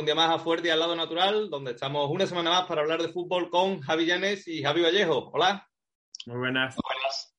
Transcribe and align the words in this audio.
un 0.00 0.06
día 0.06 0.14
más 0.14 0.30
a 0.30 0.38
Fuerte 0.38 0.68
y 0.68 0.70
al 0.70 0.80
lado 0.80 0.96
natural, 0.96 1.50
donde 1.50 1.72
estamos 1.72 2.10
una 2.10 2.26
semana 2.26 2.48
más 2.48 2.64
para 2.66 2.80
hablar 2.80 3.02
de 3.02 3.12
fútbol 3.12 3.50
con 3.50 3.82
Javi 3.82 4.06
Llanes 4.06 4.48
y 4.48 4.62
Javi 4.62 4.80
Vallejo. 4.80 5.30
Hola. 5.34 5.68
Muy 6.24 6.38
buenas. 6.38 6.74
buenas. 6.82 7.36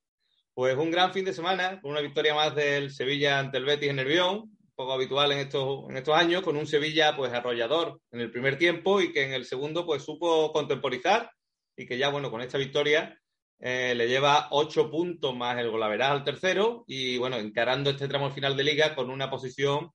Pues 0.54 0.78
un 0.78 0.92
gran 0.92 1.12
fin 1.12 1.26
de 1.26 1.34
semana, 1.34 1.82
con 1.82 1.90
una 1.90 2.02
victoria 2.02 2.36
más 2.36 2.54
del 2.54 2.92
Sevilla 2.92 3.40
ante 3.40 3.58
el 3.58 3.66
Betis 3.66 3.90
en 3.90 3.96
Nervión, 3.96 4.36
un 4.36 4.74
poco 4.76 4.94
habitual 4.94 5.32
en 5.32 5.40
estos, 5.40 5.90
en 5.90 5.98
estos 5.98 6.16
años, 6.16 6.44
con 6.44 6.56
un 6.56 6.68
Sevilla 6.68 7.16
pues 7.16 7.34
arrollador 7.34 8.00
en 8.12 8.22
el 8.22 8.32
primer 8.32 8.60
tiempo 8.60 9.02
y 9.02 9.12
que 9.12 9.24
en 9.24 9.34
el 9.34 9.46
segundo 9.46 9.84
pues 9.84 10.04
supo 10.04 10.54
contemporizar 10.54 11.32
y 11.76 11.88
que 11.88 11.98
ya, 11.98 12.10
bueno, 12.10 12.30
con 12.30 12.42
esta 12.42 12.60
victoria 12.60 13.20
eh, 13.60 13.96
le 13.96 14.08
lleva 14.08 14.50
ocho 14.52 14.92
puntos 14.92 15.36
más 15.36 15.58
el 15.58 15.72
golaveraz 15.72 16.12
al 16.12 16.24
tercero 16.24 16.84
y, 16.86 17.18
bueno, 17.18 17.38
encarando 17.38 17.90
este 17.90 18.08
tramo 18.08 18.30
final 18.30 18.56
de 18.56 18.66
liga 18.66 18.94
con 18.94 19.10
una 19.10 19.32
posición 19.32 19.92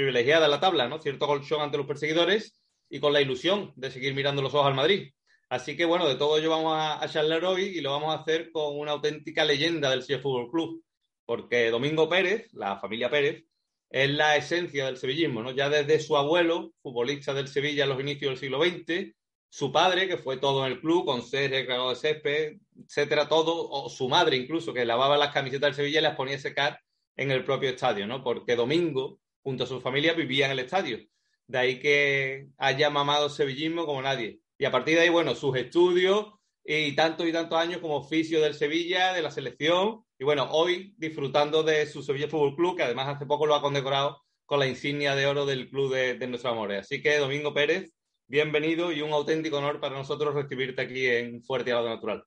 privilegiada 0.00 0.48
la 0.48 0.60
tabla, 0.60 0.88
¿no? 0.88 0.98
Cierto 0.98 1.26
colchón 1.26 1.60
ante 1.60 1.76
los 1.76 1.86
perseguidores 1.86 2.58
y 2.88 3.00
con 3.00 3.12
la 3.12 3.20
ilusión 3.20 3.72
de 3.76 3.90
seguir 3.90 4.14
mirando 4.14 4.40
los 4.40 4.54
ojos 4.54 4.66
al 4.66 4.74
Madrid. 4.74 5.12
Así 5.50 5.76
que 5.76 5.84
bueno, 5.84 6.08
de 6.08 6.14
todo 6.14 6.38
ello 6.38 6.48
vamos 6.48 6.74
a, 6.78 7.06
charlar 7.08 7.44
hoy 7.44 7.64
y 7.64 7.80
lo 7.82 7.90
vamos 7.90 8.14
a 8.14 8.20
hacer 8.20 8.50
con 8.50 8.78
una 8.78 8.92
auténtica 8.92 9.44
leyenda 9.44 9.90
del 9.90 10.02
Sevilla 10.02 10.22
Fútbol 10.22 10.50
Club, 10.50 10.82
porque 11.26 11.70
Domingo 11.70 12.08
Pérez, 12.08 12.48
la 12.54 12.78
familia 12.78 13.10
Pérez, 13.10 13.44
es 13.90 14.08
la 14.08 14.36
esencia 14.36 14.86
del 14.86 14.96
sevillismo, 14.96 15.42
¿no? 15.42 15.50
Ya 15.50 15.68
desde 15.68 16.00
su 16.00 16.16
abuelo, 16.16 16.72
futbolista 16.80 17.34
del 17.34 17.48
Sevilla 17.48 17.82
en 17.82 17.90
los 17.90 18.00
inicios 18.00 18.30
del 18.30 18.38
siglo 18.38 18.64
XX, 18.64 19.14
su 19.50 19.70
padre, 19.70 20.08
que 20.08 20.16
fue 20.16 20.38
todo 20.38 20.64
en 20.64 20.72
el 20.72 20.80
club, 20.80 21.04
con 21.04 21.22
ser 21.22 21.50
cargado 21.50 21.90
de 21.90 21.96
césped, 21.96 22.56
etcétera, 22.86 23.28
todo, 23.28 23.68
o 23.68 23.90
su 23.90 24.08
madre 24.08 24.36
incluso, 24.36 24.72
que 24.72 24.86
lavaba 24.86 25.18
las 25.18 25.34
camisetas 25.34 25.68
del 25.68 25.74
Sevilla 25.74 25.98
y 25.98 26.04
las 26.04 26.16
ponía 26.16 26.36
a 26.36 26.38
secar 26.38 26.80
en 27.16 27.32
el 27.32 27.44
propio 27.44 27.68
estadio, 27.68 28.06
¿no? 28.06 28.22
Porque 28.22 28.56
Domingo 28.56 29.18
junto 29.42 29.64
a 29.64 29.66
su 29.66 29.80
familia, 29.80 30.12
vivía 30.12 30.46
en 30.46 30.52
el 30.52 30.60
estadio. 30.60 30.98
De 31.46 31.58
ahí 31.58 31.80
que 31.80 32.48
haya 32.58 32.90
mamado 32.90 33.28
sevillismo 33.28 33.86
como 33.86 34.02
nadie. 34.02 34.40
Y 34.58 34.64
a 34.64 34.70
partir 34.70 34.96
de 34.96 35.02
ahí, 35.02 35.08
bueno, 35.08 35.34
sus 35.34 35.56
estudios 35.56 36.26
y 36.64 36.94
tantos 36.94 37.26
y 37.26 37.32
tantos 37.32 37.58
años 37.58 37.80
como 37.80 37.96
oficio 37.96 38.40
del 38.40 38.54
Sevilla, 38.54 39.12
de 39.12 39.22
la 39.22 39.30
selección. 39.30 40.04
Y 40.18 40.24
bueno, 40.24 40.48
hoy 40.50 40.94
disfrutando 40.98 41.62
de 41.62 41.86
su 41.86 42.02
Sevilla 42.02 42.28
Fútbol 42.28 42.54
Club, 42.54 42.76
que 42.76 42.82
además 42.84 43.08
hace 43.08 43.26
poco 43.26 43.46
lo 43.46 43.54
ha 43.54 43.62
condecorado 43.62 44.22
con 44.46 44.58
la 44.58 44.66
insignia 44.66 45.14
de 45.14 45.26
oro 45.26 45.46
del 45.46 45.68
club 45.70 45.94
de, 45.94 46.14
de 46.14 46.26
nuestro 46.26 46.50
amores. 46.50 46.80
Así 46.80 47.00
que, 47.00 47.18
Domingo 47.18 47.54
Pérez, 47.54 47.92
bienvenido 48.26 48.92
y 48.92 49.00
un 49.00 49.12
auténtico 49.12 49.58
honor 49.58 49.80
para 49.80 49.96
nosotros 49.96 50.34
recibirte 50.34 50.82
aquí 50.82 51.06
en 51.06 51.42
Fuerte 51.42 51.70
y 51.70 51.72
Lado 51.72 51.88
Natural. 51.88 52.24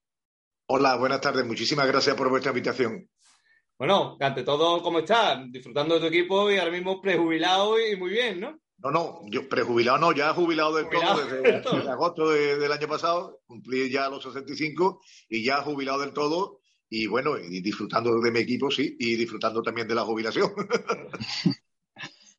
Hola, 0.67 0.95
buenas 0.95 1.21
tardes. 1.21 1.45
Muchísimas 1.45 1.87
gracias 1.87 2.15
por 2.15 2.29
vuestra 2.29 2.51
invitación. 2.51 3.09
Bueno, 3.77 4.17
ante 4.19 4.43
todo, 4.43 4.81
¿cómo 4.81 4.99
estás? 4.99 5.39
Disfrutando 5.51 5.95
de 5.95 6.01
tu 6.01 6.07
equipo 6.07 6.49
y 6.51 6.57
ahora 6.57 6.71
mismo 6.71 7.01
prejubilado 7.01 7.75
y 7.79 7.95
muy 7.95 8.11
bien, 8.11 8.39
¿no? 8.39 8.59
No, 8.77 8.91
no, 8.91 9.21
yo 9.29 9.47
prejubilado 9.47 9.97
no, 9.97 10.11
ya 10.11 10.33
jubilado 10.33 10.75
del 10.75 10.89
todo 10.89 11.25
desde, 11.25 11.89
agosto 11.89 12.29
del 12.29 12.71
año 12.71 12.87
pasado, 12.87 13.41
cumplí 13.45 13.89
ya 13.89 14.09
los 14.09 14.23
65 14.23 15.01
y 15.29 15.43
ya 15.43 15.61
jubilado 15.61 16.01
del 16.01 16.13
todo 16.13 16.59
y 16.89 17.07
bueno, 17.07 17.39
y 17.39 17.61
disfrutando 17.61 18.19
de 18.19 18.31
mi 18.31 18.39
equipo, 18.39 18.69
sí, 18.69 18.95
y 18.99 19.15
disfrutando 19.15 19.63
también 19.63 19.87
de 19.87 19.95
la 19.95 20.03
jubilación. 20.03 20.51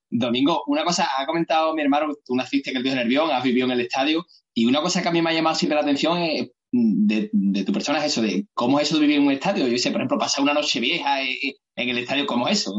Domingo, 0.08 0.62
una 0.69 0.84
cosa, 0.84 1.08
ha 1.19 1.26
comentado 1.26 1.74
mi 1.74 1.82
hermano, 1.82 2.14
tú 2.24 2.36
naciste 2.36 2.70
en 2.70 2.76
el 2.76 2.84
Río 2.84 2.94
Nervión, 2.94 3.30
has 3.32 3.42
vivido 3.42 3.66
en 3.66 3.72
el 3.72 3.80
estadio, 3.80 4.25
y 4.53 4.66
una 4.66 4.80
cosa 4.80 5.03
que 5.03 5.09
a 5.09 5.10
mí 5.10 5.20
me 5.20 5.30
ha 5.30 5.34
llamado 5.34 5.56
siempre 5.56 5.75
la 5.75 5.82
atención 5.82 6.19
es 6.19 6.53
de, 6.74 7.64
tu 7.64 7.72
persona 7.72 7.98
es 7.98 8.06
eso, 8.06 8.22
de 8.22 8.48
cómo 8.52 8.80
es 8.80 8.88
eso 8.88 8.96
de 8.96 9.02
vivir 9.02 9.18
en 9.18 9.26
un 9.26 9.32
estadio. 9.32 9.68
Yo 9.68 9.78
sé, 9.78 9.90
por 9.90 10.00
ejemplo, 10.00 10.18
pasar 10.18 10.42
una 10.42 10.54
noche 10.54 10.80
vieja 10.80 11.22
en, 11.22 11.88
el 11.88 11.98
estadio, 11.98 12.26
¿cómo 12.26 12.48
es 12.48 12.60
eso? 12.60 12.72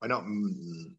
Bueno, 0.00 0.22
mm, 0.24 0.96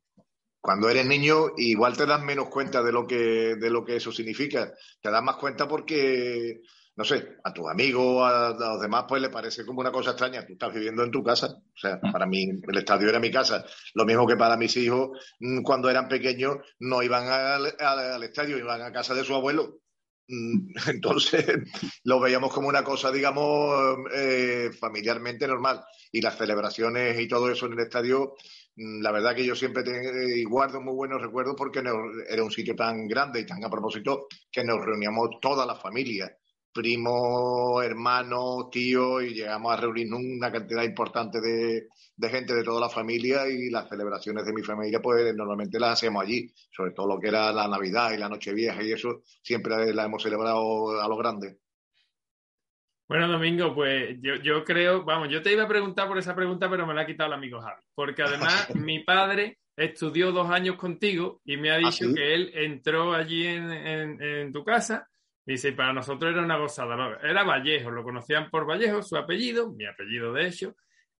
cuando 0.61 0.89
eres 0.89 1.05
niño 1.05 1.47
igual 1.57 1.97
te 1.97 2.05
das 2.05 2.23
menos 2.23 2.47
cuenta 2.47 2.81
de 2.81 2.93
lo 2.93 3.05
que, 3.05 3.55
de 3.59 3.69
lo 3.69 3.83
que 3.83 3.97
eso 3.97 4.13
significa. 4.13 4.71
Te 5.01 5.11
das 5.11 5.21
más 5.21 5.35
cuenta 5.35 5.67
porque, 5.67 6.61
no 6.95 7.03
sé, 7.03 7.35
a 7.43 7.53
tus 7.53 7.69
amigos, 7.69 8.23
a, 8.23 8.55
los 8.57 8.81
demás, 8.81 9.03
pues 9.05 9.21
le 9.21 9.29
parece 9.29 9.65
como 9.65 9.81
una 9.81 9.91
cosa 9.91 10.11
extraña. 10.11 10.45
Tú 10.45 10.53
estás 10.53 10.73
viviendo 10.73 11.03
en 11.03 11.11
tu 11.11 11.21
casa. 11.21 11.47
O 11.47 11.77
sea, 11.77 11.99
ah. 12.01 12.11
para 12.13 12.25
mí 12.25 12.47
el 12.65 12.77
estadio 12.77 13.09
era 13.09 13.19
mi 13.19 13.29
casa. 13.29 13.65
Lo 13.93 14.05
mismo 14.05 14.25
que 14.25 14.37
para 14.37 14.55
mis 14.55 14.77
hijos, 14.77 15.19
mm, 15.41 15.63
cuando 15.63 15.89
eran 15.89 16.07
pequeños, 16.07 16.59
no 16.79 17.03
iban 17.03 17.27
al 17.27 18.23
estadio, 18.23 18.57
iban 18.57 18.81
a 18.81 18.93
casa 18.93 19.13
de 19.13 19.25
su 19.25 19.35
abuelo 19.35 19.82
entonces 20.87 21.45
lo 22.03 22.19
veíamos 22.19 22.53
como 22.53 22.67
una 22.67 22.83
cosa, 22.83 23.11
digamos, 23.11 23.97
eh, 24.15 24.69
familiarmente 24.79 25.47
normal. 25.47 25.83
Y 26.11 26.21
las 26.21 26.37
celebraciones 26.37 27.19
y 27.19 27.27
todo 27.27 27.49
eso 27.49 27.65
en 27.65 27.73
el 27.73 27.79
estadio, 27.79 28.35
mm, 28.75 29.01
la 29.01 29.11
verdad 29.11 29.35
que 29.35 29.45
yo 29.45 29.55
siempre 29.55 29.83
tengo, 29.83 30.11
y 30.35 30.43
guardo 30.43 30.81
muy 30.81 30.93
buenos 30.93 31.21
recuerdos 31.21 31.55
porque 31.57 31.83
era 32.29 32.43
un 32.43 32.51
sitio 32.51 32.75
tan 32.75 33.07
grande 33.07 33.41
y 33.41 33.45
tan 33.45 33.63
a 33.63 33.69
propósito 33.69 34.27
que 34.51 34.63
nos 34.63 34.83
reuníamos 34.83 35.29
toda 35.41 35.65
la 35.65 35.75
familia 35.75 36.35
primos, 36.73 37.83
hermanos, 37.83 38.69
tíos, 38.71 39.23
y 39.23 39.33
llegamos 39.33 39.71
a 39.71 39.77
reunirnos 39.77 40.19
una 40.19 40.51
cantidad 40.51 40.83
importante 40.83 41.39
de, 41.39 41.87
gente 42.29 42.53
de 42.53 42.63
toda 42.63 42.81
la 42.81 42.89
familia 42.89 43.47
y 43.47 43.69
las 43.69 43.87
celebraciones 43.87 44.45
de 44.45 44.53
mi 44.53 44.63
familia, 44.63 44.99
pues 45.01 45.33
normalmente 45.35 45.79
las 45.79 45.93
hacemos 45.93 46.23
allí, 46.23 46.51
sobre 46.71 46.91
todo 46.91 47.07
lo 47.07 47.19
que 47.19 47.27
era 47.27 47.53
la 47.53 47.67
Navidad 47.67 48.11
y 48.11 48.17
la 48.17 48.29
Nochevieja 48.29 48.81
y 48.81 48.91
eso, 48.91 49.21
siempre 49.41 49.93
la 49.93 50.05
hemos 50.05 50.23
celebrado 50.23 50.99
a 50.99 51.07
lo 51.07 51.15
grande. 51.15 51.57
Bueno, 53.07 53.27
Domingo, 53.27 53.75
pues 53.75 54.17
yo, 54.21 54.35
yo 54.35 54.63
creo, 54.63 55.03
vamos, 55.03 55.29
yo 55.29 55.41
te 55.41 55.51
iba 55.51 55.63
a 55.63 55.67
preguntar 55.67 56.07
por 56.07 56.17
esa 56.17 56.33
pregunta, 56.35 56.69
pero 56.69 56.87
me 56.87 56.93
la 56.93 57.01
ha 57.01 57.05
quitado 57.05 57.27
el 57.27 57.33
amigo 57.33 57.61
Javi, 57.61 57.81
porque 57.93 58.23
además 58.23 58.67
mi 58.75 59.03
padre 59.03 59.59
estudió 59.75 60.31
dos 60.31 60.49
años 60.49 60.77
contigo 60.77 61.41
y 61.45 61.57
me 61.57 61.71
ha 61.71 61.75
¿Ah, 61.75 61.79
dicho 61.79 62.13
que 62.13 62.33
él 62.33 62.51
entró 62.55 63.13
allí 63.13 63.45
en, 63.45 64.21
en 64.21 64.51
tu 64.51 64.63
casa 64.63 65.09
Dice, 65.45 65.73
para 65.73 65.93
nosotros 65.93 66.31
era 66.31 66.41
una 66.41 66.57
gozada. 66.57 67.19
Era 67.21 67.43
Vallejo, 67.43 67.91
lo 67.91 68.03
conocían 68.03 68.49
por 68.49 68.65
Vallejo, 68.65 69.01
su 69.01 69.17
apellido, 69.17 69.71
mi 69.71 69.85
apellido 69.85 70.31
de 70.33 70.47
hecho. 70.47 70.75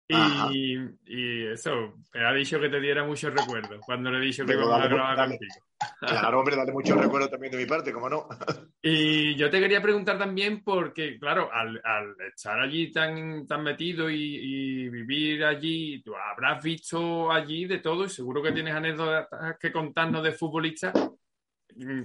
Y, 0.08 0.78
y, 1.06 1.48
eso, 1.48 1.94
me 2.14 2.26
ha 2.26 2.34
dicho 2.34 2.60
que 2.60 2.70
te 2.70 2.80
diera 2.80 3.04
muchos 3.04 3.34
recuerdos 3.34 3.80
cuando 3.86 4.12
le 4.12 4.20
he 4.20 4.22
dicho 4.22 4.46
que 4.46 4.54
íbamos 4.54 4.82
a 4.82 4.88
grabar 4.88 5.30
contigo. 5.30 5.56
Claro, 6.00 6.40
hombre, 6.40 6.56
dale 6.56 6.72
muchos 6.72 6.98
recuerdos 6.98 7.30
también 7.30 7.52
de 7.52 7.58
mi 7.58 7.66
parte, 7.66 7.92
como 7.92 8.10
no. 8.10 8.28
Y 8.82 9.36
yo 9.36 9.50
te 9.50 9.60
quería 9.60 9.82
preguntar 9.82 10.18
también 10.18 10.64
porque, 10.64 11.18
claro, 11.20 11.50
al, 11.52 11.82
al 11.84 12.16
estar 12.34 12.60
allí 12.60 12.92
tan, 12.92 13.46
tan 13.48 13.64
metido 13.64 14.10
y, 14.10 14.16
y, 14.16 14.90
vivir 14.90 15.44
allí, 15.44 16.02
tú 16.02 16.14
habrás 16.16 16.64
visto 16.64 17.32
allí 17.32 17.66
de 17.66 17.80
todo 17.80 18.06
y 18.06 18.10
seguro 18.10 18.42
que 18.42 18.54
tienes 18.54 18.74
anécdotas 18.74 19.58
que 19.60 19.72
contarnos 19.74 20.24
de 20.24 20.32
futbolistas 20.32 20.94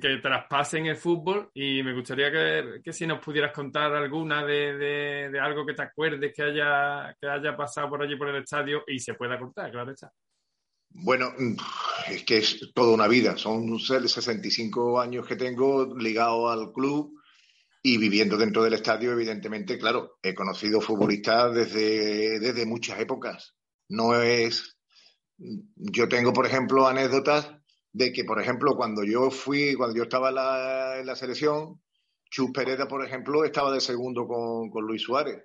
que 0.00 0.16
traspasen 0.22 0.86
el 0.86 0.96
fútbol 0.96 1.50
y 1.54 1.82
me 1.82 1.94
gustaría 1.94 2.30
que, 2.30 2.92
si 2.92 3.06
nos 3.06 3.20
pudieras 3.20 3.52
contar 3.52 3.92
alguna 3.94 4.44
de, 4.44 5.38
algo 5.40 5.66
que 5.66 5.74
te 5.74 5.82
acuerdes 5.82 6.32
que 6.34 6.42
haya, 6.42 7.16
que 7.20 7.28
haya 7.28 7.56
pasado 7.56 7.90
por 7.90 8.02
allí 8.02 8.16
por 8.16 8.28
el 8.28 8.42
estadio 8.42 8.82
y 8.86 8.98
se 8.98 9.14
pueda 9.14 9.38
contar, 9.38 9.70
claro 9.70 9.92
está. 9.92 10.12
Bueno, 10.90 11.32
es 12.08 12.24
que 12.24 12.38
es 12.38 12.72
toda 12.74 12.94
una 12.94 13.08
vida. 13.08 13.36
Son 13.36 13.78
65 13.78 15.00
años 15.00 15.26
que 15.26 15.36
tengo 15.36 15.94
ligado 15.96 16.48
al 16.48 16.72
club 16.72 17.20
y 17.82 17.98
viviendo 17.98 18.36
dentro 18.36 18.62
del 18.64 18.74
estadio, 18.74 19.12
evidentemente, 19.12 19.78
claro, 19.78 20.18
he 20.22 20.34
conocido 20.34 20.80
futbolistas 20.80 21.54
desde, 21.54 22.40
desde 22.40 22.66
muchas 22.66 22.98
épocas. 23.00 23.54
No 23.88 24.14
es. 24.14 24.76
Yo 25.36 26.08
tengo, 26.08 26.32
por 26.32 26.46
ejemplo, 26.46 26.88
anécdotas 26.88 27.57
de 27.92 28.12
que, 28.12 28.24
por 28.24 28.40
ejemplo, 28.40 28.76
cuando 28.76 29.04
yo 29.04 29.30
fui, 29.30 29.74
cuando 29.74 29.96
yo 29.96 30.04
estaba 30.04 30.28
en 30.98 31.06
la, 31.06 31.16
selección, 31.16 31.80
Chus 32.30 32.50
Pereda, 32.52 32.86
por 32.86 33.04
ejemplo, 33.04 33.44
estaba 33.44 33.72
de 33.72 33.80
segundo 33.80 34.26
con, 34.26 34.70
Luis 34.86 35.02
Suárez. 35.02 35.44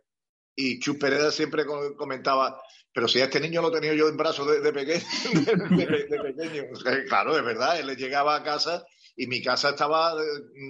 Y 0.55 0.79
Chus 0.79 0.97
Pereda 0.97 1.31
siempre 1.31 1.65
comentaba, 1.97 2.61
pero 2.93 3.07
si 3.07 3.21
a 3.21 3.25
este 3.25 3.39
niño 3.39 3.61
lo 3.61 3.71
tenía 3.71 3.93
yo 3.93 4.07
en 4.07 4.17
brazos 4.17 4.47
de, 4.61 4.73
pequeño, 4.73 5.03
claro, 7.07 7.35
de 7.35 7.41
verdad, 7.41 7.79
él 7.79 7.95
llegaba 7.95 8.35
a 8.35 8.43
casa 8.43 8.85
y 9.15 9.27
mi 9.27 9.41
casa 9.41 9.69
estaba 9.69 10.13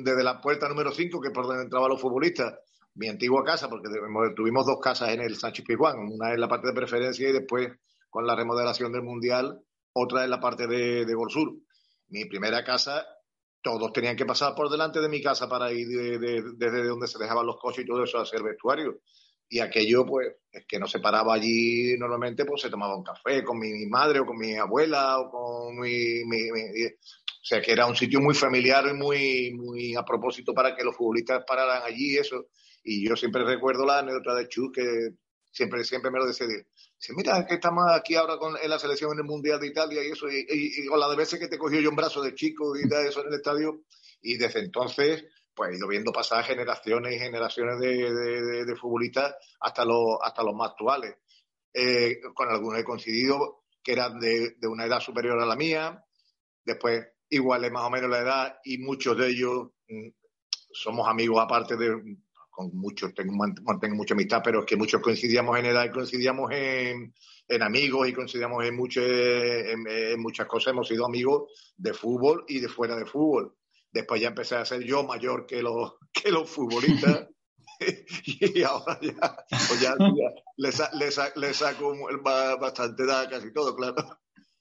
desde 0.03 0.23
la 0.23 0.39
puerta 0.41 0.69
número 0.69 0.91
5, 0.91 1.19
que 1.21 1.27
es 1.29 1.33
por 1.33 1.47
donde 1.47 1.63
entraban 1.63 1.89
los 1.89 2.01
futbolistas, 2.01 2.53
mi 2.95 3.07
antigua 3.07 3.43
casa, 3.43 3.69
porque 3.69 3.89
tuvimos 4.35 4.65
dos 4.65 4.79
casas 4.81 5.09
en 5.09 5.21
el 5.21 5.35
Sánchez 5.35 5.65
Pizjuán, 5.65 5.97
una 5.97 6.33
en 6.33 6.39
la 6.39 6.47
parte 6.47 6.67
de 6.67 6.73
preferencia 6.73 7.27
y 7.27 7.33
después 7.33 7.71
con 8.09 8.27
la 8.27 8.35
remodelación 8.35 8.91
del 8.91 9.01
Mundial, 9.01 9.59
otra 9.93 10.23
en 10.23 10.29
la 10.29 10.39
parte 10.39 10.67
de, 10.67 11.05
de 11.05 11.13
Sur 11.29 11.53
mi 12.09 12.25
primera 12.25 12.63
casa, 12.63 13.05
todos 13.61 13.91
tenían 13.91 14.15
que 14.15 14.25
pasar 14.25 14.53
por 14.53 14.69
delante 14.69 14.99
de 14.99 15.09
mi 15.09 15.21
casa 15.21 15.49
para 15.49 15.71
ir 15.71 15.87
desde 15.87 16.87
donde 16.87 17.07
se 17.07 17.17
dejaban 17.17 17.45
los 17.45 17.57
coches 17.59 17.83
y 17.83 17.87
todo 17.87 18.03
eso 18.03 18.19
a 18.19 18.23
hacer 18.23 18.43
vestuario. 18.43 18.99
Y 19.49 19.59
aquello, 19.59 20.05
pues, 20.05 20.27
es 20.51 20.65
que 20.67 20.79
no 20.79 20.87
se 20.87 20.99
paraba 20.99 21.33
allí 21.33 21.95
normalmente, 21.97 22.45
pues 22.45 22.61
se 22.61 22.69
tomaba 22.69 22.95
un 22.95 23.03
café 23.03 23.43
con 23.43 23.59
mi, 23.59 23.85
madre 23.87 24.19
o 24.19 24.25
con 24.25 24.37
mi 24.37 24.55
abuela 24.55 25.19
o 25.19 25.29
con 25.29 25.79
mi, 25.79 26.21
O 26.21 27.45
sea, 27.45 27.61
que 27.61 27.71
era 27.71 27.85
un 27.87 27.95
sitio 27.95 28.19
muy 28.19 28.35
familiar 28.35 28.85
y 28.87 28.93
muy, 28.93 29.53
muy 29.53 29.95
a 29.95 30.03
propósito 30.03 30.53
para 30.53 30.75
que 30.75 30.83
los 30.83 30.95
futbolistas 30.95 31.43
pararan 31.47 31.83
allí 31.83 32.13
y 32.13 32.17
eso. 32.17 32.47
Y 32.83 33.07
yo 33.07 33.15
siempre 33.15 33.43
recuerdo 33.43 33.85
la 33.85 33.99
anécdota 33.99 34.35
de 34.35 34.47
Chu, 34.47 34.71
que 34.71 35.09
siempre, 35.53 35.83
siempre 35.83 36.11
me 36.11 36.19
lo 36.19 36.25
decía. 36.25 36.47
Dice, 36.47 37.13
mira, 37.15 37.45
que 37.45 37.55
estamos 37.55 37.85
aquí 37.91 38.15
ahora 38.15 38.37
con, 38.37 38.57
en 38.57 38.69
la 38.69 38.79
selección 38.79 39.13
en 39.13 39.19
el 39.19 39.25
Mundial 39.25 39.59
de 39.59 39.67
Italia 39.67 40.03
y 40.03 40.11
eso, 40.11 40.27
y, 40.29 40.85
con 40.87 40.99
la 40.99 41.07
de 41.07 41.15
veces 41.15 41.39
que 41.39 41.47
te 41.47 41.57
cogió 41.57 41.79
yo 41.79 41.89
un 41.89 41.95
brazo 41.95 42.21
de 42.21 42.33
chico 42.33 42.75
y 42.75 42.87
de 42.87 43.07
eso 43.07 43.21
en 43.21 43.27
el 43.27 43.35
estadio. 43.35 43.83
Y 44.21 44.37
desde 44.37 44.59
entonces, 44.59 45.25
pues 45.53 45.71
he 45.71 45.77
ido 45.77 45.87
viendo 45.87 46.11
pasar 46.11 46.43
generaciones 46.43 47.13
y 47.13 47.19
generaciones 47.19 47.79
de, 47.79 48.65
de, 48.65 48.75
futbolistas 48.75 49.35
hasta 49.59 49.85
los, 49.85 50.17
hasta 50.21 50.43
los 50.43 50.55
más 50.55 50.71
actuales. 50.71 51.15
Eh, 51.73 52.19
con 52.33 52.49
algunos 52.49 52.79
he 52.79 52.83
coincidido 52.83 53.63
que 53.83 53.93
eran 53.93 54.19
de, 54.19 54.55
de 54.57 54.67
una 54.67 54.85
edad 54.85 55.01
superior 55.01 55.39
a 55.39 55.45
la 55.45 55.55
mía, 55.55 56.03
después 56.63 57.05
iguales 57.29 57.71
más 57.71 57.83
o 57.83 57.89
menos 57.89 58.09
la 58.09 58.19
edad 58.19 58.59
y 58.63 58.77
muchos 58.77 59.17
de 59.17 59.27
ellos 59.27 59.69
mm, 59.87 60.09
somos 60.71 61.07
amigos 61.07 61.41
aparte 61.41 61.75
de 61.75 62.17
con 62.53 62.69
muchos 62.77 63.13
tengo, 63.15 63.33
mantengo 63.33 63.95
mucha 63.95 64.13
amistad, 64.13 64.41
pero 64.43 64.59
es 64.59 64.65
que 64.65 64.77
muchos 64.77 65.01
coincidíamos 65.01 65.57
en 65.57 65.65
edad 65.65 65.85
y 65.85 65.89
coincidíamos 65.89 66.51
en, 66.51 67.13
en 67.47 67.63
amigos 67.63 68.07
y 68.07 68.13
coincidíamos 68.13 68.63
en, 68.63 68.75
mucho, 68.75 69.01
en, 69.03 70.19
muchas 70.21 70.45
cosas. 70.45 70.71
Hemos 70.71 70.87
sido 70.87 71.05
amigos 71.05 71.51
de 71.75 71.93
fútbol 71.93 72.45
y 72.47 72.59
de 72.59 72.69
fuera 72.69 72.95
de 72.95 73.07
fútbol. 73.07 73.55
Después 73.91 74.21
ya 74.21 74.27
empecé 74.27 74.55
a 74.55 74.65
ser 74.65 74.83
yo 74.83 75.03
mayor 75.03 75.47
que 75.47 75.63
los, 75.63 75.95
que 76.13 76.31
los 76.31 76.49
futbolistas. 76.49 77.27
y 78.27 78.61
ahora 78.61 78.99
ya, 79.01 79.45
pues 79.49 79.81
ya, 79.81 79.95
le, 81.35 81.53
saco 81.53 81.95
bastante 82.59 83.03
edad, 83.03 83.29
casi 83.29 83.51
todo, 83.51 83.75
claro. 83.75 83.95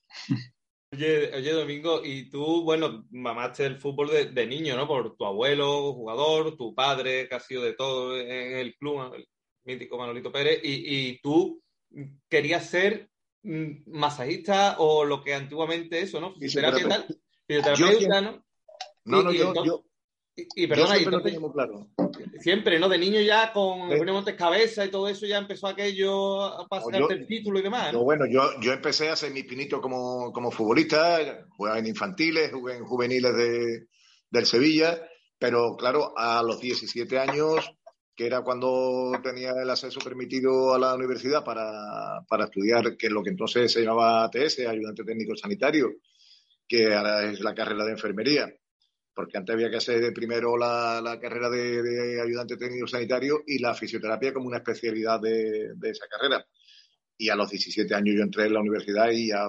Oye, 0.93 1.51
Domingo, 1.51 2.01
y 2.03 2.29
tú, 2.29 2.63
bueno, 2.63 3.05
mamaste 3.09 3.65
el 3.65 3.77
fútbol 3.77 4.11
de, 4.33 4.45
niño, 4.45 4.75
¿no? 4.75 4.87
Por 4.87 5.15
tu 5.15 5.25
abuelo, 5.25 5.93
jugador, 5.93 6.55
tu 6.55 6.75
padre, 6.75 7.27
que 7.27 7.35
ha 7.35 7.39
sido 7.39 7.63
de 7.63 7.73
todo 7.73 8.19
en 8.19 8.57
el 8.57 8.75
club, 8.75 9.13
el 9.15 9.27
mítico 9.63 9.97
Manolito 9.97 10.31
Pérez, 10.31 10.59
y, 10.63 11.19
tú 11.19 11.61
querías 12.29 12.69
ser 12.69 13.09
mm, 13.41 13.83
masajista 13.87 14.75
o 14.79 15.03
lo 15.03 15.23
que 15.23 15.33
antiguamente 15.33 15.99
eso, 15.99 16.19
¿no? 16.19 16.35
Fisioterapia 16.35 16.87
tal, 16.87 17.07
fisioterapeuta, 17.47 18.21
¿no? 18.21 18.45
No, 19.05 19.23
no, 19.23 19.31
yo, 19.31 19.83
y, 20.35 20.65
perdona, 20.65 20.95
siempre, 20.95 21.37
claro. 21.53 21.87
siempre, 22.39 22.79
¿no? 22.79 22.89
De 22.89 22.97
niño 22.97 23.21
ya 23.21 23.53
con 23.53 23.91
¿Eh? 23.91 24.03
Montes 24.11 24.33
Cabeza 24.33 24.83
y 24.83 24.89
todo 24.89 25.07
eso 25.07 25.27
ya 25.27 25.37
empezó 25.37 25.67
aquello 25.67 26.43
a 26.43 26.67
pasar 26.67 27.11
el 27.11 27.27
título 27.27 27.59
y 27.59 27.61
demás. 27.61 27.93
bueno, 27.93 28.25
yo, 28.25 28.59
yo 28.59 28.73
empecé 28.73 29.09
a 29.09 29.13
hacer 29.13 29.31
mi 29.31 29.43
pinito 29.43 29.79
como, 29.79 30.31
como 30.33 30.49
futbolista, 30.49 31.45
jugaba 31.49 31.77
en 31.77 31.85
infantiles, 31.85 32.51
jugué 32.51 32.77
en 32.77 32.85
juveniles 32.85 33.35
de, 33.35 33.87
del 34.31 34.45
Sevilla, 34.47 35.07
pero 35.37 35.75
claro, 35.77 36.17
a 36.17 36.41
los 36.41 36.59
17 36.59 37.19
años, 37.19 37.71
que 38.15 38.25
era 38.25 38.41
cuando 38.41 39.11
tenía 39.21 39.51
el 39.51 39.69
acceso 39.69 39.99
permitido 39.99 40.73
a 40.73 40.79
la 40.79 40.95
universidad 40.95 41.43
para, 41.43 42.23
para 42.27 42.45
estudiar, 42.45 42.97
que 42.97 43.05
es 43.05 43.13
lo 43.13 43.21
que 43.21 43.29
entonces 43.29 43.71
se 43.71 43.81
llamaba 43.81 44.23
ATS, 44.23 44.59
ayudante 44.67 45.03
técnico 45.03 45.35
sanitario, 45.35 45.91
que 46.67 46.91
ahora 46.91 47.29
es 47.29 47.39
la 47.41 47.53
carrera 47.53 47.85
de 47.85 47.91
enfermería 47.91 48.51
porque 49.13 49.37
antes 49.37 49.53
había 49.53 49.69
que 49.69 49.77
hacer 49.77 50.13
primero 50.13 50.57
la, 50.57 51.17
carrera 51.21 51.49
de, 51.49 52.21
ayudante 52.21 52.57
técnico 52.57 52.87
sanitario 52.87 53.43
y 53.45 53.59
la 53.59 53.73
fisioterapia 53.73 54.33
como 54.33 54.47
una 54.47 54.57
especialidad 54.57 55.19
de, 55.19 55.73
esa 55.83 56.07
carrera. 56.07 56.45
Y 57.17 57.29
a 57.29 57.35
los 57.35 57.49
17 57.49 57.93
años 57.93 58.15
yo 58.15 58.23
entré 58.23 58.45
en 58.45 58.53
la 58.53 58.59
universidad 58.59 59.09
y 59.11 59.27
ya 59.27 59.47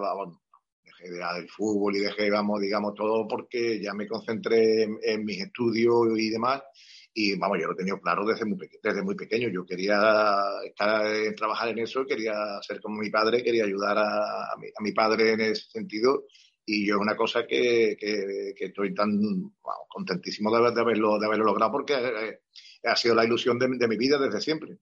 dejé 0.84 1.10
de 1.10 1.48
fútbol 1.48 1.96
y 1.96 2.00
dejé, 2.00 2.30
vamos, 2.30 2.60
digamos, 2.60 2.94
todo 2.94 3.26
porque 3.26 3.80
ya 3.80 3.94
me 3.94 4.06
concentré 4.06 4.82
en, 4.82 5.24
mis 5.24 5.40
estudios 5.40 6.18
y 6.18 6.28
demás. 6.28 6.62
Y 7.16 7.36
vamos, 7.38 7.58
yo 7.60 7.68
lo 7.68 7.76
tenía 7.76 7.94
claro 8.02 8.26
desde 8.26 8.44
muy, 8.44 8.58
desde 8.82 9.02
muy 9.02 9.14
pequeño. 9.14 9.48
Yo 9.48 9.64
quería 9.64 9.96
estar, 10.64 11.06
trabajar 11.36 11.68
en 11.68 11.78
eso, 11.78 12.04
quería 12.04 12.34
ser 12.60 12.80
como 12.80 12.98
mi 12.98 13.08
padre, 13.08 13.42
quería 13.42 13.64
ayudar 13.64 13.96
a, 13.96 14.52
a, 14.52 14.56
mi, 14.58 14.66
a 14.66 14.82
mi 14.82 14.92
padre 14.92 15.32
en 15.32 15.40
ese 15.40 15.70
sentido 15.70 16.24
y 16.66 16.86
yo 16.86 16.96
es 16.96 17.00
una 17.00 17.16
cosa 17.16 17.46
que, 17.46 17.96
que, 17.98 18.64
estoy 18.64 18.94
tan 18.94 19.20
contentísimo 19.88 20.50
de, 20.50 20.80
haberlo, 20.80 21.18
de 21.18 21.26
haberlo 21.26 21.44
logrado 21.44 21.72
porque 21.72 21.94
eh, 21.94 22.40
ha 22.84 22.96
sido 22.96 23.14
la 23.14 23.24
ilusión 23.24 23.58
de, 23.58 23.68
mi 23.68 23.96
vida 23.96 24.18
desde 24.18 24.40
siempre. 24.40 24.78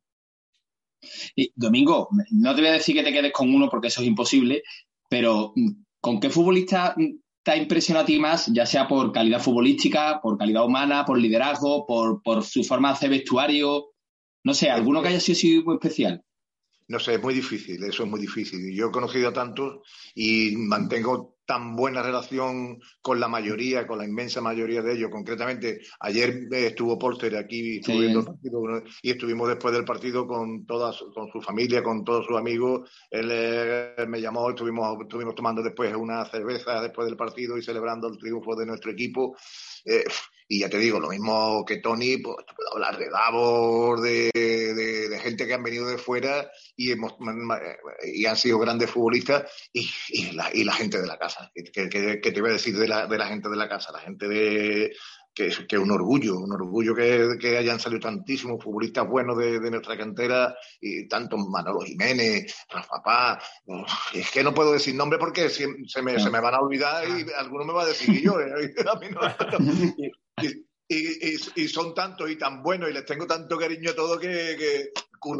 Y, 1.34 1.52
Domingo, 1.54 2.08
no 2.30 2.54
te 2.54 2.60
voy 2.60 2.70
a 2.70 2.74
decir 2.74 2.94
que 2.94 3.02
te 3.02 3.12
quedes 3.12 3.32
con 3.32 3.52
uno 3.52 3.68
porque 3.68 3.88
eso 3.88 4.00
es 4.00 4.06
imposible, 4.06 4.62
pero 5.08 5.52
mm, 5.56 5.84
¿con 6.00 6.20
qué 6.20 6.30
futbolista 6.30 6.94
te 7.42 7.50
ha 7.50 7.56
impresionado 7.56 8.04
a 8.04 8.06
ti 8.06 8.20
más, 8.20 8.46
ya 8.46 8.66
sea 8.66 8.86
por 8.86 9.12
calidad 9.12 9.40
futbolística, 9.42 10.20
por 10.22 10.38
calidad 10.38 10.64
humana, 10.64 11.04
por 11.04 11.18
liderazgo, 11.18 11.84
por, 11.86 12.22
por 12.22 12.44
su 12.44 12.62
forma 12.62 12.88
de 12.88 12.94
hacer 12.94 13.10
vestuario? 13.10 13.86
No 14.44 14.54
sé, 14.54 14.70
¿alguno 14.70 15.02
que 15.02 15.08
haya 15.08 15.20
sido 15.20 15.64
muy 15.64 15.74
especial? 15.74 16.24
No 16.88 16.98
sé, 16.98 17.14
es 17.14 17.22
muy 17.22 17.34
difícil, 17.34 17.82
eso 17.84 18.02
es 18.04 18.08
muy 18.08 18.20
difícil. 18.20 18.74
Yo 18.74 18.88
he 18.88 18.90
conocido 18.90 19.28
a 19.28 19.32
tantos 19.32 19.80
y 20.14 20.54
mantengo 20.56 21.31
tan 21.44 21.74
buena 21.76 22.02
relación 22.02 22.80
con 23.00 23.20
la 23.20 23.28
mayoría, 23.28 23.86
con 23.86 23.98
la 23.98 24.04
inmensa 24.04 24.40
mayoría 24.40 24.82
de 24.82 24.94
ellos. 24.94 25.10
Concretamente, 25.10 25.80
ayer 26.00 26.48
eh, 26.52 26.66
estuvo 26.68 26.98
Porter 26.98 27.36
aquí 27.36 27.80
y 29.02 29.10
estuvimos 29.10 29.48
después 29.48 29.74
del 29.74 29.84
partido 29.84 30.26
con 30.26 30.64
toda 30.66 30.94
con 31.14 31.28
su 31.30 31.40
familia, 31.40 31.82
con 31.82 32.04
todos 32.04 32.26
sus 32.26 32.38
amigos. 32.38 32.90
Él 33.10 33.28
eh, 33.32 34.06
me 34.06 34.20
llamó, 34.20 34.50
estuvimos, 34.50 34.98
estuvimos 35.02 35.34
tomando 35.34 35.62
después 35.62 35.94
una 35.94 36.24
cerveza 36.24 36.80
después 36.80 37.06
del 37.06 37.16
partido 37.16 37.58
y 37.58 37.62
celebrando 37.62 38.08
el 38.08 38.18
triunfo 38.18 38.54
de 38.54 38.66
nuestro 38.66 38.90
equipo. 38.90 39.36
Eh, 39.84 40.04
y 40.48 40.58
ya 40.58 40.68
te 40.68 40.78
digo, 40.78 41.00
lo 41.00 41.08
mismo 41.08 41.64
que 41.64 41.78
Tony, 41.78 42.18
pues 42.18 42.36
puedo 42.54 42.74
hablar 42.74 42.98
de 42.98 43.08
Davor, 43.08 44.00
de, 44.00 44.30
de, 44.34 44.74
gente 45.32 45.46
que 45.46 45.54
han 45.54 45.62
venido 45.62 45.86
de 45.86 45.98
fuera 45.98 46.50
y, 46.76 46.92
hemos, 46.92 47.14
y 48.04 48.26
han 48.26 48.36
sido 48.36 48.58
grandes 48.58 48.90
futbolistas 48.90 49.50
y, 49.72 49.88
y, 50.10 50.32
la, 50.32 50.50
y 50.52 50.64
la 50.64 50.74
gente 50.74 51.00
de 51.00 51.06
la 51.06 51.18
casa. 51.18 51.50
¿Qué, 51.54 51.88
te 51.88 52.40
voy 52.40 52.50
a 52.50 52.54
decir 52.54 52.76
de 52.76 52.88
la, 52.88 53.06
de 53.06 53.18
la 53.18 53.26
gente 53.26 53.48
de 53.48 53.56
la 53.56 53.68
casa? 53.68 53.92
La 53.92 54.00
gente 54.00 54.28
de, 54.28 54.92
que 55.34 55.46
es, 55.46 55.60
que 55.60 55.78
un 55.78 55.90
orgullo, 55.90 56.38
un 56.38 56.52
orgullo 56.52 56.94
que, 56.94 57.36
que 57.40 57.56
hayan 57.56 57.80
salido 57.80 58.00
tantísimos 58.00 58.62
futbolistas 58.62 59.08
buenos 59.08 59.38
de, 59.38 59.58
de, 59.58 59.70
nuestra 59.70 59.96
cantera, 59.96 60.54
y 60.80 61.08
tanto 61.08 61.36
Manolo 61.38 61.80
Jiménez, 61.80 62.54
Rafa 62.68 63.02
Paz, 63.02 63.44
es 64.12 64.30
que 64.30 64.44
no 64.44 64.52
puedo 64.52 64.72
decir 64.72 64.94
nombre 64.94 65.18
porque 65.18 65.48
se, 65.48 65.66
me, 66.02 66.18
se 66.18 66.30
me 66.30 66.40
van 66.40 66.54
a 66.54 66.60
olvidar 66.60 67.04
y 67.08 67.24
alguno 67.38 67.64
me 67.64 67.72
va 67.72 67.82
a 67.82 67.86
decir 67.86 68.14
que 68.14 68.22
yo, 68.22 68.38
¿eh? 68.40 68.74
a 68.92 68.98
mí 68.98 69.06
no, 69.10 69.20
y, 70.42 70.62
y, 70.92 71.68
son 71.68 71.94
tantos 71.94 72.30
y 72.30 72.36
tan 72.36 72.62
buenos 72.62 72.90
y 72.90 72.92
les 72.92 73.04
tengo 73.04 73.26
tanto 73.26 73.58
cariño 73.58 73.90
a 73.90 73.94
todos 73.94 74.18
que, 74.18 74.56
que 74.58 74.92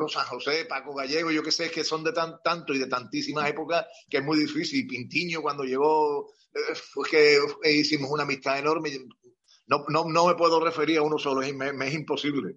San 0.08 0.26
José, 0.26 0.64
Paco 0.68 0.94
Gallego, 0.94 1.30
yo 1.30 1.42
que 1.42 1.50
sé, 1.50 1.70
que 1.70 1.84
son 1.84 2.04
de 2.04 2.12
tan, 2.12 2.40
tanto 2.42 2.72
y 2.72 2.78
de 2.78 2.86
tantísimas 2.86 3.48
épocas 3.48 3.86
que 4.08 4.18
es 4.18 4.24
muy 4.24 4.38
difícil. 4.38 4.86
Pintiño 4.86 5.42
cuando 5.42 5.64
llegó, 5.64 6.30
eh, 6.54 6.74
fue 6.74 7.08
que 7.08 7.38
hicimos 7.70 8.10
una 8.10 8.22
amistad 8.22 8.58
enorme. 8.58 8.90
No, 9.66 9.84
no, 9.88 10.04
no 10.04 10.26
me 10.26 10.34
puedo 10.34 10.64
referir 10.64 10.98
a 10.98 11.02
uno 11.02 11.18
solo, 11.18 11.42
es, 11.42 11.52
es 11.52 11.94
imposible. 11.94 12.56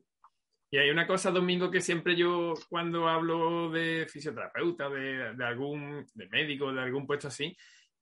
Y 0.72 0.78
hay 0.78 0.90
una 0.90 1.08
cosa, 1.08 1.32
Domingo, 1.32 1.72
que 1.72 1.82
siempre 1.82 2.16
yo 2.16 2.54
cuando 2.70 3.08
hablo 3.08 3.70
de 3.70 4.08
fisioterapeuta, 4.10 4.90
de, 4.90 5.34
de 5.34 5.46
algún 5.46 6.06
de 6.14 6.28
médico, 6.28 6.74
de 6.74 6.82
algún 6.82 7.08
puesto 7.08 7.28
así, 7.28 7.56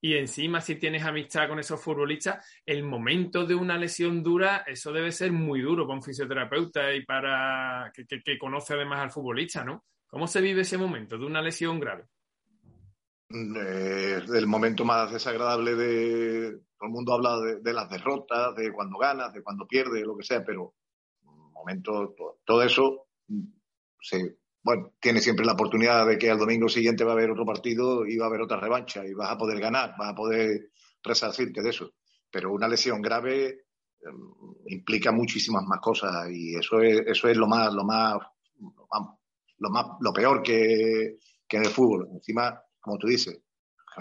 y 0.04 0.18
encima 0.18 0.60
si 0.60 0.74
tienes 0.74 1.02
amistad 1.02 1.48
con 1.48 1.58
esos 1.58 1.80
futbolistas, 1.80 2.46
el 2.66 2.82
momento 2.82 3.46
de 3.46 3.54
una 3.54 3.78
lesión 3.78 4.22
dura, 4.22 4.58
eso 4.66 4.92
debe 4.92 5.10
ser 5.10 5.32
muy 5.32 5.62
duro 5.62 5.86
con 5.86 6.02
fisioterapeuta 6.02 6.94
y 6.94 7.06
para 7.06 7.90
que, 7.94 8.38
conoce 8.38 8.74
además 8.74 9.00
al 9.00 9.10
futbolista, 9.10 9.64
¿no? 9.64 9.86
¿Cómo 10.06 10.26
se 10.26 10.42
vive 10.42 10.60
ese 10.60 10.76
momento 10.76 11.16
de 11.16 11.24
una 11.24 11.40
lesión 11.40 11.80
grave? 11.80 12.04
Eh, 13.30 14.20
el 14.34 14.46
momento 14.46 14.84
más 14.84 15.10
desagradable 15.10 15.74
de 15.74 16.50
todo 16.76 16.86
el 16.86 16.90
mundo 16.90 17.14
habla 17.14 17.40
de, 17.62 17.72
las 17.72 17.88
derrotas, 17.88 18.54
de 18.56 18.74
cuando 18.74 18.98
ganas, 18.98 19.32
de 19.32 19.42
cuando 19.42 19.66
pierdes, 19.66 20.04
lo 20.04 20.18
que 20.18 20.24
sea, 20.24 20.44
pero 20.44 20.74
momento 21.22 22.14
todo, 22.44 22.62
eso 22.62 23.06
se 24.02 24.36
bueno, 24.64 24.94
tienes 24.98 25.22
siempre 25.22 25.44
la 25.44 25.52
oportunidad 25.52 26.06
de 26.06 26.16
que 26.16 26.30
al 26.30 26.38
domingo 26.38 26.70
siguiente 26.70 27.04
va 27.04 27.12
a 27.12 27.14
haber 27.14 27.30
otro 27.30 27.44
partido 27.44 28.06
y 28.06 28.16
va 28.16 28.24
a 28.24 28.28
haber 28.28 28.40
otra 28.40 28.58
revancha 28.58 29.06
y 29.06 29.12
vas 29.12 29.30
a 29.30 29.36
poder 29.36 29.60
ganar, 29.60 29.94
vas 29.98 30.12
a 30.12 30.14
poder 30.14 30.70
resarcirte 31.02 31.60
de 31.62 31.68
eso. 31.68 31.92
Pero 32.30 32.50
una 32.50 32.66
lesión 32.66 33.02
grave 33.02 33.66
em, 34.00 34.32
implica 34.68 35.12
muchísimas 35.12 35.64
más 35.64 35.80
cosas 35.80 36.30
y 36.30 36.56
eso 36.56 36.80
es, 36.80 37.02
eso 37.06 37.28
es 37.28 37.36
lo 37.36 37.46
más, 37.46 37.74
lo 37.74 37.84
más, 37.84 38.16
lo 39.58 39.70
más, 39.70 39.86
lo 40.00 40.12
peor 40.14 40.42
que, 40.42 41.18
que 41.46 41.56
en 41.58 41.64
el 41.64 41.70
fútbol. 41.70 42.08
Encima, 42.14 42.58
como 42.80 42.96
tú 42.96 43.06
dices, 43.06 43.38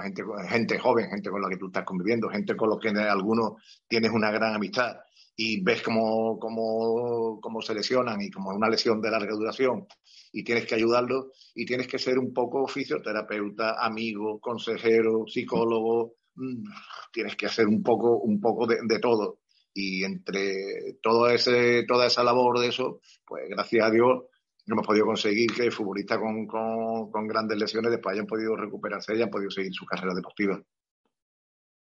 gente, 0.01 0.23
gente 0.47 0.79
joven, 0.79 1.09
gente 1.09 1.29
con 1.29 1.41
la 1.41 1.49
que 1.49 1.57
tú 1.57 1.67
estás 1.67 1.83
conviviendo, 1.83 2.29
gente 2.29 2.55
con 2.55 2.69
la 2.69 2.77
que 2.79 2.87
algunos 3.01 3.61
tienes 3.85 4.11
una 4.11 4.31
gran 4.31 4.55
amistad 4.55 4.95
y 5.35 5.61
ves 5.61 5.81
cómo, 5.81 6.39
cómo, 6.39 7.41
cómo 7.41 7.61
se 7.61 7.73
lesionan 7.73 8.21
y 8.21 8.31
como 8.31 8.51
una 8.51 8.69
lesión 8.69 9.01
de 9.01 9.11
larga 9.11 9.33
duración 9.33 9.87
y 10.33 10.43
tienes 10.43 10.65
que 10.65 10.75
ayudarlo 10.75 11.31
y 11.53 11.65
tienes 11.65 11.87
que 11.87 11.99
ser 11.99 12.17
un 12.17 12.33
poco 12.33 12.67
fisioterapeuta, 12.67 13.75
amigo, 13.79 14.39
consejero, 14.39 15.25
psicólogo, 15.27 16.15
mm, 16.35 16.63
tienes 17.13 17.35
que 17.35 17.45
hacer 17.45 17.67
un 17.67 17.83
poco, 17.83 18.17
un 18.17 18.41
poco 18.41 18.65
de, 18.65 18.99
todo. 18.99 19.39
Y 19.75 20.03
entre 20.03 20.97
todo 21.01 21.29
ese, 21.29 21.85
toda 21.87 22.07
esa 22.07 22.23
labor 22.23 22.59
de 22.59 22.67
eso, 22.67 22.99
pues 23.25 23.47
gracias 23.47 23.85
a 23.85 23.91
Dios 23.91 24.23
hemos 24.65 24.87
podido 24.87 25.05
conseguir 25.05 25.51
que 25.53 25.69
futbolistas 25.69 26.17
con, 26.17 26.47
con, 26.47 27.27
grandes 27.27 27.59
lesiones 27.59 27.91
después 27.91 28.13
hayan 28.13 28.25
podido 28.25 28.55
recuperarse 28.55 29.13
y 29.13 29.17
hayan 29.17 29.29
podido 29.29 29.51
seguir 29.51 29.73
su 29.73 29.85
carrera 29.85 30.15
deportiva. 30.15 30.59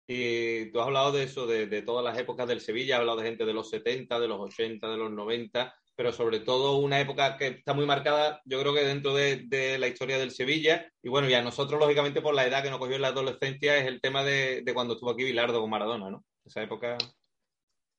Y 0.07 0.71
tú 0.71 0.81
has 0.81 0.87
hablado 0.87 1.13
de 1.13 1.25
eso, 1.25 1.47
de, 1.47 1.67
de, 1.67 1.83
todas 1.83 2.03
las 2.03 2.19
épocas 2.19 2.49
del 2.49 2.61
Sevilla, 2.61 2.95
has 2.95 3.01
hablado 3.01 3.19
de 3.19 3.27
gente 3.27 3.45
de 3.45 3.53
los 3.53 3.69
70, 3.69 4.19
de 4.19 4.29
los 4.29 4.41
80, 4.41 4.89
de 4.89 4.97
los 4.97 5.11
90, 5.11 5.75
pero 5.99 6.13
sobre 6.13 6.39
todo 6.39 6.77
una 6.77 7.01
época 7.01 7.37
que 7.37 7.49
está 7.49 7.75
muy 7.75 7.85
marcada, 7.85 8.41
yo 8.45 8.61
creo 8.61 8.73
que 8.73 8.85
dentro 8.85 9.17
de, 9.17 9.43
de 9.49 9.79
la 9.79 9.89
historia 9.89 10.17
del 10.17 10.31
Sevilla, 10.31 10.89
y 11.03 11.09
bueno, 11.09 11.29
ya 11.29 11.43
nosotros, 11.43 11.81
lógicamente, 11.81 12.23
por 12.23 12.37
la 12.37 12.47
edad 12.47 12.63
que 12.63 12.71
nos 12.71 12.79
cogió 12.79 12.95
en 12.95 13.03
la 13.03 13.09
adolescencia, 13.09 13.77
es 13.77 13.89
el 13.89 14.01
tema 14.01 14.23
de, 14.23 14.63
de 14.65 14.75
cuando 14.75 14.95
estuvo 14.95 15.11
aquí 15.11 15.25
Bilardo 15.25 15.61
con 15.61 15.69
Maradona, 15.69 16.09
¿no? 16.09 16.25
Esa 16.45 16.63
época. 16.63 16.97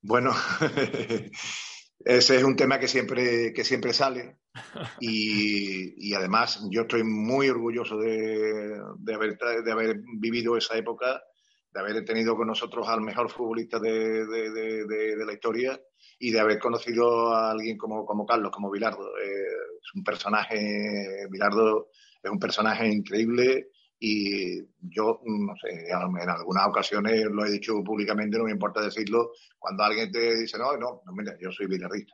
Bueno, 0.01 0.31
ese 2.05 2.35
es 2.37 2.43
un 2.45 2.55
tema 2.55 2.79
que 2.79 2.87
siempre, 2.87 3.51
que 3.51 3.65
siempre 3.65 3.91
sale 3.91 4.37
y, 5.01 6.13
además 6.13 6.61
yo 6.71 6.83
estoy 6.83 7.03
muy 7.03 7.49
orgulloso 7.49 7.97
de, 7.97 8.79
haber, 9.13 9.37
de 9.37 9.71
haber 9.73 9.99
vivido 10.19 10.55
esa 10.55 10.77
época, 10.77 11.21
de 11.71 11.79
haber 11.81 12.05
tenido 12.05 12.37
con 12.37 12.47
nosotros 12.47 12.87
al 12.87 13.01
mejor 13.01 13.29
futbolista 13.29 13.77
de, 13.77 14.25
la 15.25 15.33
historia 15.33 15.77
y 16.19 16.31
de 16.31 16.39
haber 16.39 16.59
conocido 16.59 17.33
a 17.33 17.51
alguien 17.51 17.77
como, 17.77 18.05
como 18.05 18.25
Carlos, 18.25 18.51
como 18.51 18.69
Bilardo. 18.69 19.17
Eh, 19.17 19.47
es 19.81 19.95
un 19.95 20.03
personaje, 20.03 21.25
Bilardo 21.29 21.87
es 22.21 22.29
un 22.29 22.39
personaje 22.39 22.87
increíble 22.87 23.69
y 24.01 24.59
yo, 24.81 25.19
no 25.25 25.53
sé, 25.61 25.89
en 25.89 26.29
algunas 26.29 26.67
ocasiones 26.67 27.25
lo 27.25 27.45
he 27.45 27.51
dicho 27.51 27.83
públicamente, 27.83 28.37
no 28.37 28.45
me 28.45 28.51
importa 28.51 28.81
decirlo, 28.81 29.31
cuando 29.57 29.83
alguien 29.83 30.09
te 30.09 30.37
dice, 30.37 30.57
no, 30.57 30.77
no, 30.77 31.01
no 31.05 31.11
mira, 31.11 31.35
yo 31.39 31.51
soy 31.51 31.67
bilardista. 31.67 32.13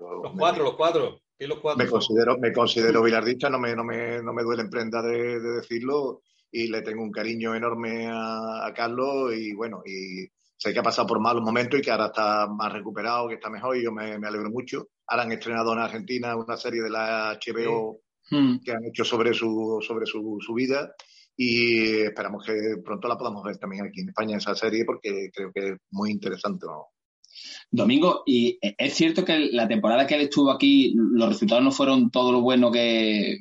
los 0.00 0.32
cuatro, 0.36 0.64
los 0.64 0.76
cuatro. 0.76 1.20
los 1.38 1.58
cuatro? 1.58 1.84
Me 1.84 1.90
considero, 1.90 2.38
me 2.38 2.52
considero 2.52 3.02
bilardista, 3.02 3.50
no 3.50 3.58
me, 3.58 3.76
no 3.76 3.84
me, 3.84 4.22
no 4.22 4.32
me 4.32 4.42
duele 4.42 4.62
en 4.62 4.70
prenda 4.70 5.02
de, 5.02 5.38
decirlo 5.40 6.22
y 6.50 6.68
le 6.68 6.80
tengo 6.80 7.02
un 7.02 7.12
cariño 7.12 7.54
enorme 7.54 8.08
a, 8.10 8.72
Carlos 8.74 9.34
y 9.36 9.52
bueno, 9.52 9.82
y 9.84 10.26
sé 10.56 10.72
que 10.72 10.78
ha 10.78 10.82
pasado 10.82 11.06
por 11.06 11.20
malos 11.20 11.42
momentos 11.42 11.78
y 11.78 11.82
que 11.82 11.90
ahora 11.90 12.06
está 12.06 12.46
más 12.48 12.72
recuperado, 12.72 13.28
que 13.28 13.34
está 13.34 13.50
mejor 13.50 13.76
y 13.76 13.84
yo 13.84 13.92
me, 13.92 14.14
alegro 14.14 14.50
mucho. 14.50 14.88
Ahora 15.06 15.24
han 15.24 15.32
estrenado 15.32 15.72
en 15.72 15.78
Argentina 15.80 16.36
una 16.36 16.56
serie 16.56 16.82
de 16.82 16.90
la 16.90 17.38
HBO 17.38 18.00
hmm. 18.30 18.58
que 18.64 18.72
han 18.72 18.84
hecho 18.84 19.04
sobre 19.04 19.34
su, 19.34 19.78
sobre 19.86 20.06
su, 20.06 20.38
su 20.40 20.54
vida 20.54 20.94
y 21.36 22.00
esperamos 22.02 22.44
que 22.44 22.54
pronto 22.82 23.08
la 23.08 23.18
podamos 23.18 23.44
ver 23.44 23.58
también 23.58 23.84
aquí 23.84 24.00
en 24.00 24.08
España 24.08 24.38
esa 24.38 24.54
serie 24.54 24.84
porque 24.84 25.30
creo 25.32 25.52
que 25.52 25.68
es 25.68 25.76
muy 25.90 26.10
interesante. 26.10 26.66
Domingo, 27.70 28.22
y 28.24 28.58
es 28.60 28.94
cierto 28.94 29.24
que 29.24 29.38
la 29.52 29.68
temporada 29.68 30.06
que 30.06 30.14
él 30.14 30.22
estuvo 30.22 30.50
aquí, 30.50 30.94
los 30.94 31.28
resultados 31.28 31.62
no 31.62 31.70
fueron 31.70 32.10
todo 32.10 32.32
lo 32.32 32.40
bueno 32.40 32.70
que, 32.72 33.38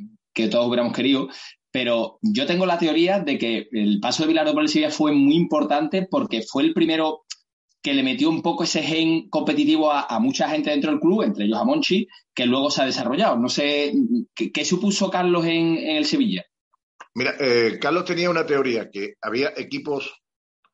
todos 0.51 0.67
hubiéramos 0.67 0.93
querido, 0.93 1.29
pero 1.75 2.19
yo 2.21 2.45
tengo 2.45 2.65
la 2.65 2.77
teoría 2.77 3.19
de 3.19 3.37
que 3.37 3.67
el 3.73 3.99
paso 3.99 4.23
de 4.23 4.29
Bilardo 4.29 4.53
por 4.53 4.61
el 4.61 4.69
Sevilla 4.69 4.91
fue 4.91 5.11
muy 5.11 5.35
importante 5.35 6.07
porque 6.09 6.41
fue 6.41 6.63
el 6.63 6.73
primero 6.73 7.25
que 7.83 7.93
le 7.93 8.01
metió 8.01 8.29
un 8.29 8.41
poco 8.41 8.63
ese 8.63 8.81
gen 8.81 9.29
competitivo 9.29 9.91
a, 9.91 10.17
mucha 10.21 10.47
gente 10.47 10.69
dentro 10.69 10.91
del 10.91 11.01
club, 11.01 11.23
entre 11.23 11.43
ellos 11.43 11.59
a 11.59 11.65
Monchi, 11.65 12.07
que 12.33 12.45
luego 12.45 12.71
se 12.71 12.81
ha 12.81 12.85
desarrollado. 12.85 13.37
No 13.37 13.49
sé, 13.49 13.91
¿qué, 14.33 14.63
supuso 14.63 15.11
Carlos 15.11 15.45
en 15.47 15.75
el 15.75 16.05
Sevilla? 16.05 16.45
Mira, 17.13 17.35
eh, 17.41 17.77
Carlos 17.77 18.05
tenía 18.05 18.29
una 18.29 18.45
teoría, 18.45 18.89
que 18.89 19.15
había 19.21 19.51
equipos 19.57 20.23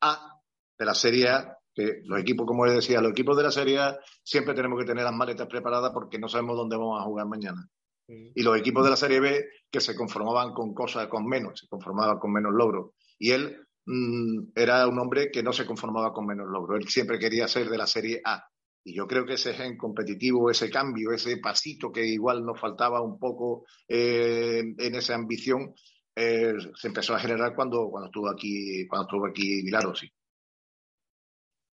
A 0.00 0.40
de 0.78 0.84
la 0.84 0.94
Serie 0.94 1.30
A, 1.30 1.58
que 1.74 2.02
los 2.04 2.20
equipos, 2.20 2.46
como 2.46 2.64
él 2.64 2.76
decía, 2.76 3.00
los 3.00 3.10
equipos 3.10 3.36
de 3.36 3.42
la 3.42 3.50
Serie 3.50 3.80
A 3.80 3.98
siempre 4.22 4.54
tenemos 4.54 4.78
que 4.78 4.86
tener 4.86 5.02
las 5.02 5.16
maletas 5.16 5.48
preparadas 5.48 5.90
porque 5.92 6.20
no 6.20 6.28
sabemos 6.28 6.56
dónde 6.56 6.76
vamos 6.76 7.00
a 7.00 7.04
jugar 7.04 7.26
mañana. 7.26 7.68
Y 8.08 8.42
los 8.42 8.58
equipos 8.58 8.84
de 8.84 8.90
la 8.90 8.96
Serie 8.96 9.20
B 9.20 9.44
que 9.70 9.80
se 9.80 9.94
conformaban 9.94 10.52
con 10.52 10.74
cosas, 10.74 11.08
con 11.08 11.26
menos, 11.26 11.60
se 11.60 11.68
conformaban 11.68 12.18
con 12.18 12.32
menos 12.32 12.52
logros. 12.52 12.90
Y 13.18 13.30
él 13.30 13.56
mm, 13.86 14.50
era 14.54 14.86
un 14.86 14.98
hombre 14.98 15.30
que 15.30 15.42
no 15.42 15.52
se 15.52 15.64
conformaba 15.64 16.12
con 16.12 16.26
menos 16.26 16.46
logros. 16.48 16.80
Él 16.80 16.88
siempre 16.88 17.18
quería 17.18 17.48
ser 17.48 17.68
de 17.68 17.78
la 17.78 17.86
Serie 17.86 18.20
A. 18.24 18.44
Y 18.84 18.94
yo 18.94 19.06
creo 19.06 19.24
que 19.24 19.34
ese 19.34 19.54
gen 19.54 19.76
competitivo, 19.76 20.50
ese 20.50 20.68
cambio, 20.68 21.12
ese 21.12 21.36
pasito 21.38 21.92
que 21.92 22.04
igual 22.04 22.44
nos 22.44 22.58
faltaba 22.58 23.00
un 23.00 23.18
poco 23.18 23.64
eh, 23.88 24.62
en 24.76 24.94
esa 24.94 25.14
ambición, 25.14 25.72
eh, 26.16 26.52
se 26.74 26.88
empezó 26.88 27.14
a 27.14 27.20
generar 27.20 27.54
cuando, 27.54 27.88
cuando 27.90 28.06
estuvo 28.06 28.28
aquí, 28.28 28.86
cuando 28.88 29.06
estuvo 29.06 29.26
aquí 29.26 29.62
Milagro, 29.62 29.94
sí. 29.94 30.12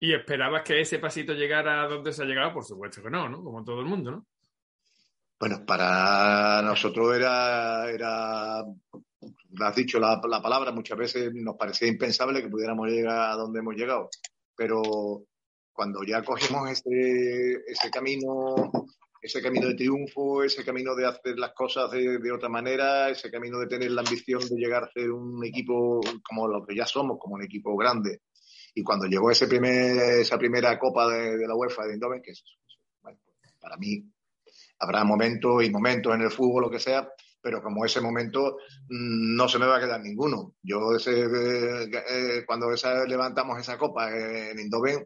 ¿Y 0.01 0.13
esperabas 0.13 0.63
que 0.63 0.79
ese 0.79 0.99
pasito 0.99 1.33
llegara 1.33 1.83
a 1.83 1.87
donde 1.87 2.13
se 2.13 2.23
ha 2.23 2.25
llegado? 2.25 2.53
Por 2.53 2.63
supuesto 2.63 3.03
que 3.03 3.09
no, 3.09 3.27
¿no? 3.27 3.43
Como 3.43 3.63
todo 3.63 3.81
el 3.81 3.87
mundo, 3.87 4.11
¿no? 4.11 4.25
Bueno, 5.39 5.65
para 5.65 6.61
nosotros 6.61 7.15
era, 7.15 7.89
era 7.89 8.59
has 8.59 9.75
dicho 9.75 9.99
la, 9.99 10.19
la, 10.27 10.41
palabra, 10.41 10.71
muchas 10.71 10.97
veces 10.97 11.33
nos 11.33 11.55
parecía 11.55 11.87
impensable 11.87 12.41
que 12.41 12.49
pudiéramos 12.49 12.87
llegar 12.87 13.31
a 13.31 13.35
donde 13.35 13.59
hemos 13.59 13.75
llegado, 13.75 14.09
pero 14.55 15.23
cuando 15.71 16.03
ya 16.03 16.23
cogemos 16.23 16.69
ese, 16.69 17.63
ese 17.67 17.89
camino 17.89 18.71
ese 19.21 19.41
camino 19.41 19.67
de 19.67 19.75
triunfo, 19.75 20.43
ese 20.43 20.63
camino 20.63 20.95
de 20.95 21.05
hacer 21.05 21.37
las 21.37 21.53
cosas 21.53 21.91
de, 21.91 22.31
otra 22.31 22.49
manera, 22.49 23.09
ese 23.09 23.29
camino 23.29 23.59
de 23.59 23.67
tener 23.67 23.91
la 23.91 24.01
ambición 24.01 24.41
de 24.47 24.55
llegar 24.55 24.83
a 24.83 24.91
ser 24.91 25.11
un 25.11 25.43
equipo 25.45 25.99
como 26.23 26.47
lo 26.47 26.65
que 26.65 26.75
ya 26.75 26.85
somos, 26.85 27.17
como 27.19 27.35
un 27.35 27.43
equipo 27.43 27.75
grande. 27.75 28.21
Y 28.73 28.83
cuando 28.83 29.07
llegó 29.07 29.29
ese 29.29 29.47
primer, 29.47 30.19
esa 30.19 30.37
primera 30.37 30.77
copa 30.79 31.09
de, 31.09 31.47
la 31.47 31.55
UEFA 31.55 31.85
de 31.85 31.93
Eindhoven, 31.93 32.21
que 32.21 32.31
es, 32.31 32.43
para 33.59 33.75
mí 33.75 34.05
habrá 34.79 35.03
momentos 35.03 35.63
y 35.63 35.69
momentos 35.69 36.13
en 36.15 36.21
el 36.21 36.31
fútbol, 36.31 36.63
lo 36.63 36.69
que 36.71 36.79
sea, 36.79 37.07
pero 37.41 37.61
como 37.61 37.85
ese 37.85 38.01
momento 38.01 38.57
mm, 38.89 39.35
no 39.35 39.47
se 39.47 39.59
me 39.59 39.65
va 39.65 39.77
a 39.77 39.79
quedar 39.79 40.01
ninguno. 40.01 40.55
Yo 40.61 40.95
ese, 40.95 41.23
eh, 41.23 41.89
eh, 42.09 42.43
cuando 42.45 42.71
esa, 42.71 43.05
levantamos 43.05 43.59
esa 43.59 43.77
copa 43.77 44.11
en 44.11 44.59
Eindhoven, 44.59 45.05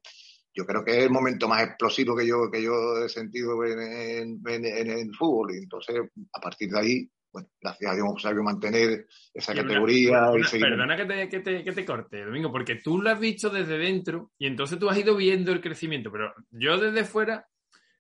yo 0.56 0.66
creo 0.66 0.84
que 0.86 0.98
es 0.98 1.04
el 1.04 1.10
momento 1.10 1.48
más 1.48 1.64
explosivo 1.64 2.16
que 2.16 2.28
yo, 2.28 2.50
que 2.52 2.62
yo 2.62 3.04
he 3.04 3.10
sentido 3.10 3.64
en, 3.66 4.40
el 4.46 5.16
fútbol. 5.16 5.56
Y 5.56 5.58
entonces, 5.58 5.96
a 6.32 6.40
partir 6.40 6.70
de 6.70 6.80
ahí, 6.80 7.10
bueno, 7.32 7.50
gracias 7.60 7.92
a 7.92 7.96
Dios 7.96 8.08
hemos 8.08 8.22
sabido 8.22 8.44
mantener 8.44 9.08
esa 9.34 9.56
categoría. 9.56 10.32
perdona 10.52 10.96
que 10.96 11.06
te, 11.06 11.30
que, 11.30 11.40
te, 11.40 11.64
que 11.64 11.72
te, 11.72 11.84
corte, 11.84 12.24
Domingo, 12.24 12.52
porque 12.52 12.76
tú 12.76 13.02
lo 13.02 13.10
has 13.10 13.20
visto 13.20 13.50
desde 13.50 13.80
dentro 13.80 14.32
y 14.38 14.46
entonces 14.46 14.78
tú 14.78 14.88
has 14.88 14.98
ido 15.00 15.16
viendo 15.16 15.52
el 15.52 15.62
crecimiento, 15.62 16.12
pero 16.12 16.32
yo 16.52 16.78
desde 16.78 17.04
fuera 17.04 17.48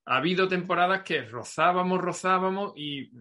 ha 0.05 0.17
habido 0.17 0.47
temporadas 0.47 1.03
que 1.03 1.23
rozábamos, 1.23 1.99
rozábamos 1.99 2.73
y... 2.75 3.11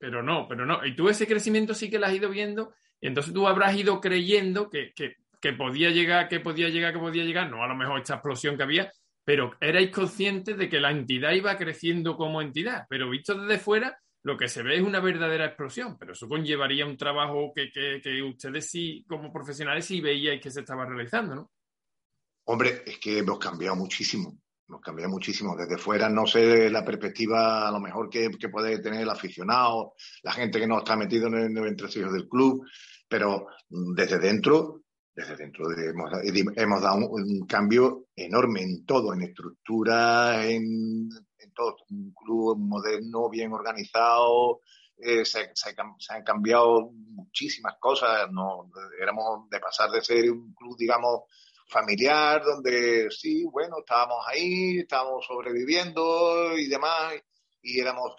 Pero 0.00 0.22
no, 0.22 0.46
pero 0.48 0.64
no. 0.64 0.86
Y 0.86 0.94
tú 0.94 1.08
ese 1.08 1.26
crecimiento 1.26 1.74
sí 1.74 1.90
que 1.90 1.98
lo 1.98 2.06
has 2.06 2.14
ido 2.14 2.30
viendo 2.30 2.72
y 3.00 3.08
entonces 3.08 3.34
tú 3.34 3.48
habrás 3.48 3.74
ido 3.74 4.00
creyendo 4.00 4.70
que, 4.70 4.92
que 4.94 5.16
que 5.40 5.52
podía 5.52 5.90
llegar, 5.90 6.28
que 6.28 6.40
podía 6.40 6.68
llegar, 6.68 6.92
que 6.92 6.98
podía 6.98 7.24
llegar, 7.24 7.50
no 7.50 7.62
a 7.62 7.68
lo 7.68 7.76
mejor 7.76 8.00
esta 8.00 8.14
explosión 8.14 8.56
que 8.56 8.64
había, 8.64 8.92
pero 9.24 9.56
erais 9.60 9.90
conscientes 9.90 10.56
de 10.56 10.68
que 10.68 10.80
la 10.80 10.90
entidad 10.90 11.32
iba 11.32 11.56
creciendo 11.56 12.16
como 12.16 12.42
entidad, 12.42 12.86
pero 12.88 13.10
visto 13.10 13.34
desde 13.34 13.58
fuera, 13.58 13.98
lo 14.24 14.36
que 14.36 14.48
se 14.48 14.62
ve 14.62 14.76
es 14.76 14.82
una 14.82 15.00
verdadera 15.00 15.46
explosión, 15.46 15.96
pero 15.96 16.12
eso 16.12 16.28
conllevaría 16.28 16.86
un 16.86 16.96
trabajo 16.96 17.52
que, 17.54 17.70
que, 17.70 18.22
ustedes 18.22 18.68
sí, 18.68 19.04
como 19.08 19.32
profesionales, 19.32 19.84
sí 19.84 20.00
veíais 20.00 20.40
que 20.40 20.50
se 20.50 20.60
estaba 20.60 20.84
realizando, 20.84 21.34
¿no? 21.34 21.50
Hombre, 22.44 22.82
es 22.86 22.98
que 22.98 23.18
hemos 23.18 23.38
cambiado 23.38 23.76
muchísimo, 23.76 24.38
hemos 24.68 24.80
cambiado 24.82 25.10
muchísimo. 25.10 25.56
Desde 25.56 25.78
fuera 25.78 26.08
no 26.08 26.26
sé 26.26 26.70
la 26.70 26.84
perspectiva 26.84 27.66
a 27.66 27.72
lo 27.72 27.80
mejor 27.80 28.10
que, 28.10 28.30
puede 28.50 28.78
tener 28.78 29.02
el 29.02 29.10
aficionado, 29.10 29.94
la 30.22 30.32
gente 30.32 30.60
que 30.60 30.66
no 30.66 30.78
está 30.78 30.96
metido 30.96 31.28
en 31.28 31.56
el, 31.56 31.66
entresijos 31.66 32.12
del 32.12 32.28
club, 32.28 32.66
pero 33.08 33.46
desde 33.68 34.18
dentro 34.18 34.82
desde 35.14 35.36
dentro 35.36 35.68
de, 35.68 35.92
hemos, 36.56 36.80
dado 36.80 37.08
un, 37.08 37.44
cambio 37.46 38.06
enorme 38.14 38.62
en 38.62 38.86
todo, 38.86 39.12
en 39.12 39.22
estructura, 39.22 40.46
en, 40.46 41.08
todo. 41.52 41.76
Un 41.90 42.12
club 42.12 42.56
moderno, 42.56 43.28
bien 43.28 43.52
organizado, 43.52 44.60
eh, 44.96 45.24
se, 45.24 45.50
han 46.10 46.22
cambiado 46.22 46.92
muchísimas 46.92 47.74
cosas. 47.80 48.30
No, 48.30 48.70
éramos 49.02 49.50
de 49.50 49.58
pasar 49.58 49.90
de 49.90 50.02
ser 50.02 50.30
un 50.30 50.54
club, 50.54 50.76
digamos, 50.78 51.22
familiar, 51.68 52.42
donde 52.42 53.08
sí, 53.10 53.44
bueno, 53.44 53.76
estábamos 53.80 54.24
ahí, 54.26 54.78
estábamos 54.78 55.26
sobreviviendo 55.26 56.56
y 56.56 56.68
demás, 56.68 57.14
y 57.62 57.80
éramos 57.80 58.14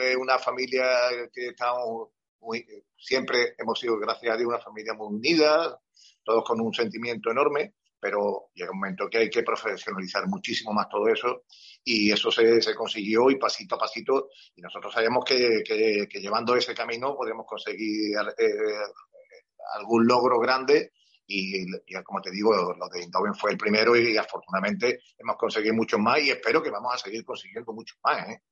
eh, 0.00 0.16
una 0.16 0.38
familia 0.38 0.84
que 1.32 1.48
estábamos 1.48 2.10
muy, 2.40 2.64
siempre 2.96 3.54
hemos 3.58 3.78
sido, 3.78 3.98
gracias 3.98 4.34
a 4.34 4.36
Dios, 4.36 4.48
una 4.48 4.58
familia 4.58 4.94
muy 4.94 5.14
unida, 5.14 5.80
todos 6.24 6.44
con 6.44 6.60
un 6.60 6.74
sentimiento 6.74 7.30
enorme, 7.30 7.74
pero 8.00 8.50
llega 8.54 8.70
un 8.70 8.78
momento 8.78 9.08
que 9.10 9.18
hay 9.18 9.30
que 9.30 9.42
profesionalizar 9.42 10.26
muchísimo 10.28 10.72
más 10.72 10.88
todo 10.88 11.08
eso 11.08 11.44
y 11.82 12.12
eso 12.12 12.30
se, 12.30 12.60
se 12.62 12.74
consiguió 12.74 13.30
y 13.30 13.36
pasito 13.36 13.74
a 13.74 13.78
pasito 13.78 14.28
y 14.54 14.60
nosotros 14.60 14.92
sabemos 14.92 15.24
que, 15.24 15.62
que, 15.64 16.20
llevando 16.20 16.54
ese 16.54 16.74
camino 16.74 17.16
podemos 17.16 17.44
conseguir 17.46 18.16
eh, 18.38 18.46
algún 19.74 20.06
logro 20.06 20.38
grande 20.38 20.92
y, 21.28 21.66
como 22.02 22.22
te 22.22 22.30
digo, 22.30 22.74
lo 22.74 22.88
de 22.88 23.00
Eindhoven 23.02 23.34
fue 23.34 23.52
el 23.52 23.58
primero 23.58 23.94
y, 23.94 24.16
afortunadamente 24.16 25.00
hemos 25.18 25.36
conseguido 25.36 25.74
muchos 25.74 26.00
más 26.00 26.20
y 26.20 26.30
espero 26.30 26.62
que 26.62 26.70
vamos 26.70 26.94
a 26.94 26.98
seguir 26.98 27.24
consiguiendo 27.24 27.72
muchos 27.72 27.98
más. 28.02 28.28
¿eh? 28.30 28.42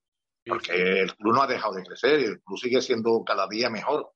Porque 0.45 1.01
el 1.01 1.17
club 1.17 1.35
no 1.35 1.43
ha 1.43 1.47
dejado 1.47 1.75
de 1.75 1.83
crecer, 1.83 2.21
el 2.21 2.41
club 2.43 2.59
sigue 2.59 2.81
siendo 2.83 3.25
cada 3.25 3.49
día 3.49 3.71
mejor. 3.71 4.13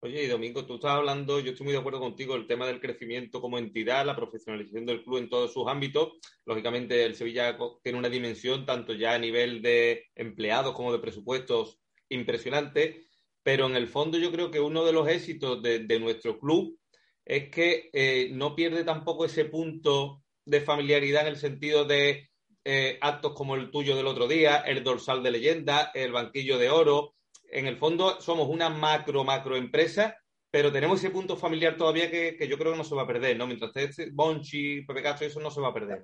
Oye, 0.00 0.24
y 0.24 0.26
Domingo, 0.28 0.66
tú 0.66 0.74
estás 0.74 0.92
hablando, 0.92 1.40
yo 1.40 1.52
estoy 1.52 1.64
muy 1.64 1.72
de 1.72 1.80
acuerdo 1.80 2.00
contigo, 2.00 2.36
el 2.36 2.46
tema 2.46 2.66
del 2.66 2.80
crecimiento 2.80 3.40
como 3.40 3.58
entidad, 3.58 4.04
la 4.04 4.14
profesionalización 4.14 4.84
del 4.84 5.02
club 5.02 5.16
en 5.16 5.30
todos 5.30 5.54
sus 5.54 5.66
ámbitos. 5.66 6.12
Lógicamente, 6.44 7.04
el 7.04 7.16
Sevilla 7.16 7.56
tiene 7.82 7.98
una 7.98 8.10
dimensión, 8.10 8.66
tanto 8.66 8.92
ya 8.92 9.14
a 9.14 9.18
nivel 9.18 9.62
de 9.62 10.04
empleados 10.14 10.74
como 10.74 10.92
de 10.92 10.98
presupuestos, 10.98 11.80
impresionante. 12.10 13.06
Pero 13.42 13.66
en 13.66 13.76
el 13.76 13.88
fondo, 13.88 14.18
yo 14.18 14.30
creo 14.30 14.50
que 14.50 14.60
uno 14.60 14.84
de 14.84 14.92
los 14.92 15.08
éxitos 15.08 15.62
de, 15.62 15.98
nuestro 15.98 16.38
club 16.38 16.78
es 17.26 17.50
que 17.50 17.90
eh, 17.92 18.30
no 18.32 18.54
pierde 18.54 18.84
tampoco 18.84 19.24
ese 19.24 19.44
punto 19.44 20.22
de 20.44 20.60
familiaridad 20.60 21.22
en 21.22 21.28
el 21.28 21.36
sentido 21.36 21.84
de 21.84 22.30
eh, 22.64 22.98
actos 23.00 23.34
como 23.34 23.56
el 23.56 23.70
tuyo 23.70 23.96
del 23.96 24.06
otro 24.06 24.28
día, 24.28 24.58
el 24.58 24.84
dorsal 24.84 25.24
de 25.24 25.32
leyenda, 25.32 25.90
el 25.92 26.12
banquillo 26.12 26.56
de 26.56 26.70
oro. 26.70 27.14
En 27.50 27.66
el 27.66 27.76
fondo 27.76 28.20
somos 28.20 28.48
una 28.48 28.68
macro, 28.68 29.24
macro 29.24 29.56
empresa, 29.56 30.16
pero 30.50 30.70
tenemos 30.72 31.00
ese 31.00 31.10
punto 31.10 31.36
familiar 31.36 31.76
todavía 31.76 32.10
que, 32.10 32.36
yo 32.48 32.56
creo 32.56 32.72
que 32.72 32.78
no 32.78 32.84
se 32.84 32.94
va 32.94 33.02
a 33.02 33.06
perder, 33.06 33.36
¿no? 33.36 33.46
Mientras 33.46 33.76
esté 33.76 34.10
Bonchi, 34.12 34.82
Pepe 34.82 35.02
Castro, 35.02 35.26
eso 35.26 35.40
no 35.40 35.50
se 35.50 35.60
va 35.60 35.68
a 35.68 35.74
perder. 35.74 36.02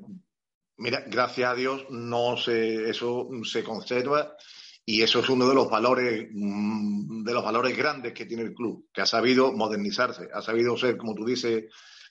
Mira, 0.77 1.05
gracias 1.07 1.49
a 1.49 1.55
Dios, 1.55 1.87
no 1.91 2.37
se, 2.37 2.91
eso 2.91 3.29
se 3.45 3.63
conserva 3.63 4.37
y 4.85 5.03
eso 5.03 5.21
es 5.21 5.29
uno 5.29 5.49
de 5.49 5.55
los 5.55 5.71
valores, 5.71 6.29
mm, 6.33 7.25
de 7.25 7.33
los 7.33 7.45
valores 7.45 7.77
grandes 7.77 8.13
que 8.13 8.27
tiene 8.27 8.43
el 8.43 8.55
club, 8.55 8.89
que 8.93 9.03
ha 9.03 9.07
sabido 9.07 9.53
modernizarse, 9.53 10.29
ha 10.33 10.43
sabido 10.43 10.77
ser, 10.77 10.97
como 10.97 11.15
tú 11.15 11.25
dices, 11.25 11.65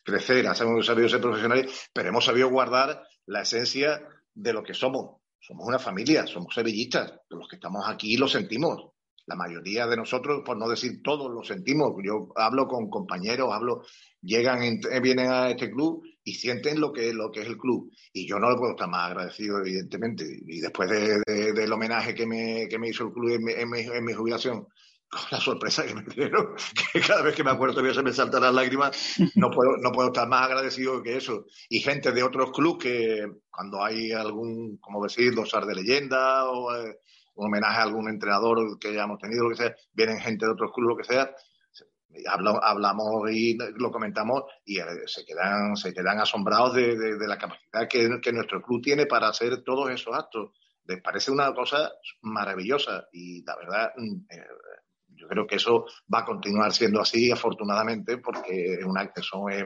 crecer, 0.04 0.48
ha 0.48 0.56
sabido 0.56 0.82
ser 1.10 1.22
profesional, 1.22 1.68
pero 1.94 2.10
hemos 2.10 2.26
sabido 2.26 2.50
guardar 2.50 3.04
la 3.26 3.42
esencia 3.42 4.02
de 4.34 4.54
lo 4.54 4.64
que 4.64 4.74
somos. 4.74 5.22
Somos 5.40 5.68
una 5.68 5.80
familia, 5.80 6.28
somos 6.28 6.54
sevillistas. 6.54 7.14
Los 7.30 7.48
que 7.48 7.56
estamos 7.56 7.84
aquí 7.88 8.16
lo 8.16 8.28
sentimos. 8.28 8.92
La 9.26 9.36
mayoría 9.36 9.88
de 9.88 9.98
nosotros, 9.98 10.42
por 10.46 10.58
no 10.58 10.68
decir 10.68 11.02
todos, 11.04 11.32
lo 11.32 11.44
sentimos. 11.44 11.94
Yo 12.04 12.30
hablo 12.36 12.68
con 12.68 12.90
compañeros, 12.90 13.50
hablo, 13.52 13.84
llegan, 14.22 14.80
vienen 15.02 15.30
a 15.30 15.50
este 15.50 15.72
club 15.72 16.04
y 16.24 16.34
sienten 16.34 16.80
lo 16.80 16.92
que, 16.92 17.14
lo 17.14 17.32
que 17.32 17.42
es 17.42 17.48
el 17.48 17.58
club. 17.58 17.92
Y 18.14 18.28
yo 18.28 18.40
no 18.40 18.50
le 18.50 18.58
puedo 18.58 18.72
estar 18.72 18.90
más 18.90 19.10
agradecido, 19.10 19.60
evidentemente. 19.60 20.26
Y 20.48 20.60
después 20.60 20.90
del 20.90 21.74
homenaje 21.74 22.14
que 22.14 22.26
me, 22.26 22.68
que 22.70 22.80
me 22.80 22.90
hizo 22.90 23.06
el 23.06 23.14
club 23.14 23.32
en 23.32 24.06
mi 24.06 24.14
jubilación, 24.14 24.68
la 25.32 25.40
sorpresa 25.40 25.86
que 25.86 25.94
me 25.94 26.04
dieron, 26.04 26.56
que 26.94 27.02
cada 27.02 27.22
vez 27.22 27.36
que 27.36 27.44
me 27.44 27.52
acuerdo 27.52 27.76
todavía 27.76 27.94
se 27.94 28.04
me 28.04 28.14
saltan 28.14 28.42
las 28.42 28.54
lágrimas, 28.54 29.16
no 29.36 29.50
puedo, 29.52 29.78
no 29.78 29.92
puedo 29.92 30.10
estar 30.10 30.28
más 30.28 30.46
agradecido 30.46 31.02
que 31.04 31.18
eso. 31.18 31.46
Y 31.70 31.80
gente 31.80 32.12
de 32.12 32.24
otros 32.24 32.52
clubes 32.52 32.84
que 32.84 33.28
cuando 33.50 33.84
hay 33.84 34.12
algún, 34.12 34.78
como 34.78 35.04
decir, 35.04 35.34
dosar 35.36 35.66
de 35.66 35.76
leyenda 35.76 36.50
o 36.50 36.76
eh, 36.76 36.98
un 37.36 37.48
homenaje 37.48 37.80
a 37.80 37.84
algún 37.84 38.10
entrenador 38.10 38.80
que 38.80 38.90
hayamos 38.90 39.20
tenido, 39.20 39.44
lo 39.44 39.50
que 39.50 39.64
sea, 39.64 39.76
vienen 39.94 40.20
gente 40.20 40.46
de 40.46 40.52
otros 40.52 40.72
clubes, 40.74 40.96
lo 40.96 40.98
que 40.98 41.14
sea, 41.14 41.36
hablamos 42.28 43.32
y 43.32 43.58
lo 43.76 43.92
comentamos 43.92 44.44
y 44.66 44.80
eh, 44.80 44.86
se 45.06 45.26
quedan, 45.26 45.76
se 45.76 45.94
quedan 45.94 46.20
asombrados 46.20 46.74
de, 46.74 47.28
la 47.28 47.38
capacidad 47.38 47.88
que, 47.88 48.32
nuestro 48.34 48.62
club 48.62 48.82
tiene 48.82 49.06
para 49.06 49.30
hacer 49.30 49.64
todos 49.64 49.90
esos 49.90 50.16
actos. 50.16 50.52
Les 50.86 51.02
parece 51.02 51.32
una 51.32 51.54
cosa 51.54 51.92
maravillosa 52.22 53.08
y 53.12 53.44
la 53.44 53.56
verdad, 53.56 53.92
mm, 53.96 54.16
eh, 54.30 54.48
yo 55.10 55.28
creo 55.28 55.46
que 55.46 55.56
eso 55.56 55.86
va 56.14 56.20
a 56.20 56.26
continuar 56.26 56.72
siendo 56.74 57.00
así, 57.00 57.32
afortunadamente, 57.32 58.18
porque 58.18 58.80
son, 59.22 59.52
eh, 59.52 59.64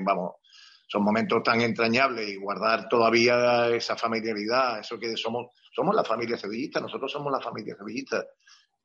son 0.88 1.04
momentos 1.04 1.42
tan 1.44 1.62
entrañables 1.62 2.30
y 2.30 2.36
guardar 2.36 2.88
todavía 2.90 3.70
esa 3.70 3.96
familiaridad, 3.96 4.80
eso 4.80 5.00
que 5.00 5.16
somos, 5.16 5.48
somos 5.74 5.96
la 5.96 6.04
familia 6.04 6.38
sevillista, 6.38 6.80
nosotros 6.80 7.12
somos 7.12 7.32
la 7.32 7.40
familia 7.40 7.76
sevillista, 7.78 8.24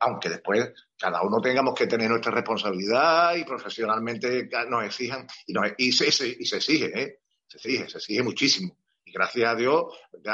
aunque 0.01 0.29
después 0.29 0.73
cada 0.97 1.21
uno 1.21 1.39
tengamos 1.39 1.75
que 1.75 1.87
tener 1.87 2.09
nuestra 2.09 2.31
responsabilidad 2.31 3.35
y 3.35 3.43
profesionalmente 3.43 4.49
nos 4.67 4.83
exijan, 4.83 5.27
y, 5.77 5.91
se, 5.91 6.07
exige, 6.07 7.01
¿eh? 7.01 7.19
se 7.47 7.57
exige, 7.57 7.89
se 7.89 7.97
exige 7.99 8.23
muchísimo. 8.23 8.75
Y 9.05 9.11
gracias 9.11 9.51
a 9.51 9.55
Dios 9.55 9.85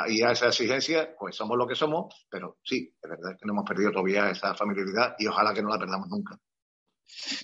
y 0.08 0.21
a 0.21 0.32
esa 0.32 0.47
exigencia, 0.47 1.13
pues 1.19 1.36
somos 1.36 1.58
lo 1.58 1.67
que 1.67 1.75
somos, 1.75 2.25
pero 2.30 2.58
sí, 2.63 2.93
es 3.01 3.10
verdad 3.10 3.38
que 3.38 3.45
no 3.45 3.53
hemos 3.53 3.65
perdido 3.65 3.91
todavía 3.91 4.30
esa 4.30 4.56
familiaridad 4.56 5.15
y 5.19 5.27
ojalá 5.27 5.53
que 5.53 5.62
no 5.62 5.69
la 5.69 5.80
perdamos 5.80 6.08
nunca. 6.08 6.39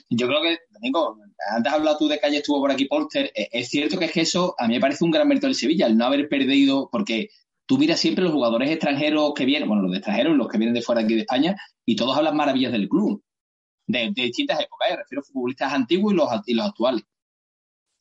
Yo 0.10 0.28
creo 0.28 0.42
que, 0.42 0.60
Domingo, 0.70 1.18
antes 1.54 1.72
has 1.72 1.80
hablado 1.80 1.98
tú 1.98 2.08
de 2.08 2.20
que 2.20 2.26
ayer 2.26 2.40
estuvo 2.40 2.62
por 2.62 2.72
aquí 2.72 2.86
Porter. 2.86 3.32
Eh, 3.36 3.50
es 3.52 3.70
cierto 3.70 3.98
que 3.98 4.06
es 4.06 4.12
que 4.12 4.22
eso 4.22 4.56
a 4.58 4.68
mí 4.68 4.76
me 4.76 4.82
parece 4.82 5.04
un 5.04 5.12
gran 5.12 5.28
mérito 5.28 5.48
del 5.48 5.56
Sevilla, 5.56 5.88
el 5.88 5.98
no 5.98 6.06
haber 6.06 6.28
perdido, 6.30 6.90
porque 6.92 7.30
tú 7.74 7.80
miras 7.80 8.00
siempre 8.00 8.24
los 8.24 8.34
jugadores 8.34 8.70
extranjeros 8.70 9.34
que 9.36 9.46
vienen, 9.46 9.68
bueno, 9.68 9.82
los 9.82 9.92
de 9.92 9.98
extranjeros, 9.98 10.38
los 10.38 10.48
que 10.48 10.60
vienen 10.60 10.76
de 10.76 10.84
fuera 10.84 11.02
aquí 11.02 11.16
de 11.16 11.22
España, 11.22 11.56
y 11.84 11.96
todos 11.96 12.16
hablan 12.16 12.38
maravillas 12.38 12.72
del 12.72 12.88
club, 12.88 13.24
de, 13.88 14.12
distintas 14.14 14.60
épocas, 14.60 14.92
¿eh? 14.92 14.98
refiero 14.98 15.22
a 15.22 15.24
futbolistas 15.24 15.74
antiguos 15.74 16.14
y 16.14 16.16
los, 16.16 16.30
los 16.46 16.68
actuales. 16.68 17.04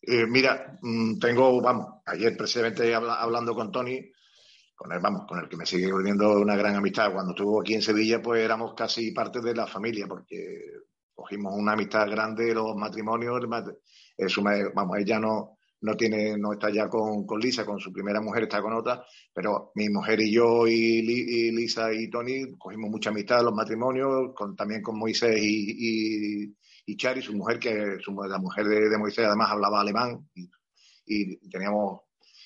Eh, 0.03 0.27
mira, 0.27 0.79
mm, 0.83 1.19
tengo, 1.19 1.63
vamos, 1.63 1.87
ayer 2.05 2.37
precisamente 2.37 2.95
hablando 2.95 3.55
con 3.55 3.73
Tony, 3.73 3.99
con 4.75 4.93
él, 4.93 4.99
vamos, 5.01 5.23
con 5.27 5.39
el 5.39 5.49
que 5.49 5.57
me 5.57 5.65
sigue 5.65 5.91
volviendo 5.91 6.39
una 6.39 6.55
gran 6.55 6.77
amistad. 6.77 7.11
Cuando 7.11 7.31
estuvo 7.33 7.63
aquí 7.63 7.73
en 7.73 7.81
Sevilla, 7.81 8.21
pues 8.21 8.45
éramos 8.45 8.75
casi 8.75 9.13
parte 9.13 9.41
de 9.41 9.55
la 9.55 9.67
familia, 9.67 10.07
porque 10.07 10.37
cogimos 11.15 11.55
una 11.57 11.73
amistad 11.73 12.11
grande, 12.11 12.53
los 12.53 12.77
matrimonios, 12.77 13.41
eso 14.19 14.43
vamos, 14.75 14.99
ella 14.99 15.19
no, 15.19 15.57
no 15.83 15.97
tiene, 15.97 16.37
no 16.37 16.53
está 16.55 16.71
ya 16.71 16.89
con, 16.89 17.27
con, 17.27 17.39
Lisa, 17.39 17.65
con 17.65 17.79
su 17.79 17.93
primera 17.93 18.21
mujer 18.21 18.45
está 18.45 18.61
con 18.61 18.73
otra, 18.73 19.05
pero 19.33 19.71
mi 19.75 19.89
mujer 19.89 20.21
y 20.21 20.33
yo 20.33 20.67
y, 20.67 21.03
Lisa 21.53 21.93
y 21.93 22.09
Tony 22.11 22.57
cogimos 22.59 22.91
mucha 22.91 23.11
amistad 23.11 23.43
los 23.43 23.55
matrimonios, 23.55 24.33
con, 24.35 24.57
también 24.57 24.83
con 24.83 24.99
Moisés 24.99 25.39
y, 25.41 26.55
y 26.87 26.97
Chari, 26.97 27.23
su 27.23 27.33
mujer, 27.35 27.59
que 27.59 27.99
su, 28.01 28.13
la 28.13 28.39
mujer 28.39 28.67
de, 28.67 28.99
Moisés 28.99 29.27
además 29.27 29.51
hablaba 29.51 29.81
alemán 29.81 30.29
y, 31.05 31.49
teníamos... 31.49 32.01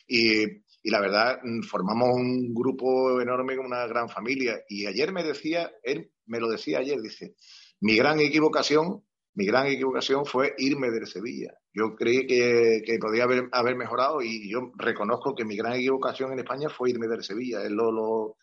Y, 0.06 0.64
la 0.84 1.00
verdad, 1.00 1.40
mm, 1.42 1.62
formamos 1.62 2.10
un 2.14 2.54
grupo 2.54 3.20
enorme, 3.20 3.58
una 3.58 3.86
gran 3.88 4.08
familia. 4.08 4.62
Y 4.68 4.86
ayer 4.86 5.12
me 5.12 5.24
decía, 5.24 5.72
él 5.82 6.12
me 6.26 6.38
lo 6.38 6.48
decía 6.48 6.78
ayer, 6.78 7.00
dice, 7.00 7.34
mi 7.80 7.96
gran 7.96 8.20
equivocación, 8.20 9.02
mi 9.36 9.44
gran 9.44 9.66
equivocación 9.66 10.24
fue 10.24 10.54
irme 10.58 10.90
del 10.90 11.06
Sevilla. 11.06 11.52
Yo 11.74 11.94
creí 11.94 12.26
que, 12.26 12.82
que 12.84 12.98
podía 12.98 13.24
haber, 13.24 13.48
haber, 13.52 13.76
mejorado 13.76 14.22
y 14.22 14.50
yo 14.50 14.72
reconozco 14.76 15.34
que 15.34 15.44
mi 15.44 15.56
gran 15.56 15.74
equivocación 15.74 16.32
en 16.32 16.38
España 16.38 16.70
fue 16.70 16.90
irme 16.90 17.06
del 17.06 17.22
Sevilla. 17.22 17.62
Él 17.62 17.74
lo, 17.74 17.92
lo, 17.92 18.36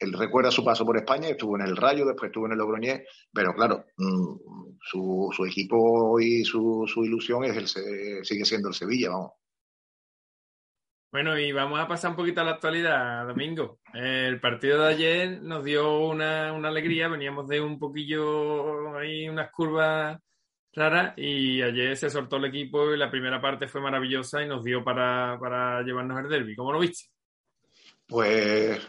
él 0.00 0.12
recuerda 0.12 0.50
su 0.50 0.64
paso 0.64 0.84
por 0.84 0.96
España, 0.96 1.28
estuvo 1.28 1.56
en 1.56 1.66
el 1.66 1.76
Rayo, 1.76 2.04
después 2.04 2.30
estuvo 2.30 2.46
en 2.46 2.52
el 2.52 2.58
Logroñés, 2.58 3.02
pero 3.32 3.54
claro, 3.54 3.84
mm, 3.96 4.36
su, 4.82 5.30
su 5.32 5.44
equipo 5.46 6.18
y 6.18 6.44
su, 6.44 6.84
su 6.86 7.04
ilusión 7.04 7.44
es 7.44 7.56
el, 7.56 8.24
sigue 8.24 8.44
siendo 8.44 8.68
el 8.68 8.74
Sevilla, 8.74 9.10
vamos. 9.10 9.32
Bueno, 11.14 11.38
y 11.38 11.52
vamos 11.52 11.78
a 11.78 11.86
pasar 11.86 12.10
un 12.10 12.16
poquito 12.16 12.40
a 12.40 12.44
la 12.44 12.50
actualidad, 12.50 13.24
Domingo. 13.28 13.78
El 13.92 14.40
partido 14.40 14.82
de 14.82 14.94
ayer 14.94 15.42
nos 15.42 15.62
dio 15.62 16.00
una, 16.00 16.52
una 16.52 16.70
alegría, 16.70 17.06
veníamos 17.06 17.46
de 17.46 17.60
un 17.60 17.78
poquillo 17.78 18.96
ahí, 18.98 19.28
unas 19.28 19.52
curvas 19.52 20.18
raras, 20.72 21.14
y 21.16 21.62
ayer 21.62 21.96
se 21.96 22.10
soltó 22.10 22.38
el 22.38 22.46
equipo 22.46 22.92
y 22.92 22.98
la 22.98 23.12
primera 23.12 23.40
parte 23.40 23.68
fue 23.68 23.80
maravillosa 23.80 24.42
y 24.42 24.48
nos 24.48 24.64
dio 24.64 24.82
para, 24.82 25.38
para 25.38 25.82
llevarnos 25.82 26.18
el 26.18 26.28
derby. 26.28 26.56
¿Cómo 26.56 26.72
lo 26.72 26.80
viste? 26.80 27.04
Pues 28.08 28.84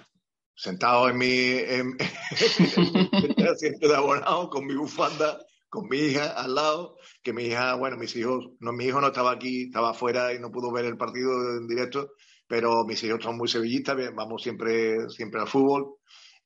sentado 0.56 1.08
en 1.10 1.18
mi, 1.20 1.28
en, 1.28 1.96
asiento 3.52 3.88
de 3.88 3.96
abonado 3.96 4.50
con 4.50 4.66
mi 4.66 4.74
bufanda, 4.74 5.38
con 5.76 5.88
mi 5.90 5.98
hija 5.98 6.32
al 6.32 6.56
lado, 6.56 6.98
que 7.22 7.34
mi 7.34 7.44
hija, 7.44 7.76
bueno, 7.76 7.98
mis 7.98 8.16
hijos, 8.16 8.46
no, 8.60 8.74
mi 8.74 8.86
hijo 8.86 9.02
no 9.02 9.08
estaba 9.08 9.32
aquí, 9.32 9.64
estaba 9.64 9.92
afuera 9.92 10.34
y 10.34 10.40
no 10.40 10.50
pudo 10.52 10.72
ver 10.72 10.86
el 10.86 10.98
partido 10.98 11.32
en 11.58 11.68
directo, 11.68 12.14
pero 12.48 12.86
mis 12.86 13.04
hijos 13.04 13.24
son 13.24 13.38
muy 13.38 13.48
sevillistas, 13.48 13.98
vamos 14.16 14.42
siempre, 14.42 15.10
siempre 15.10 15.42
al 15.42 15.48
fútbol 15.48 15.98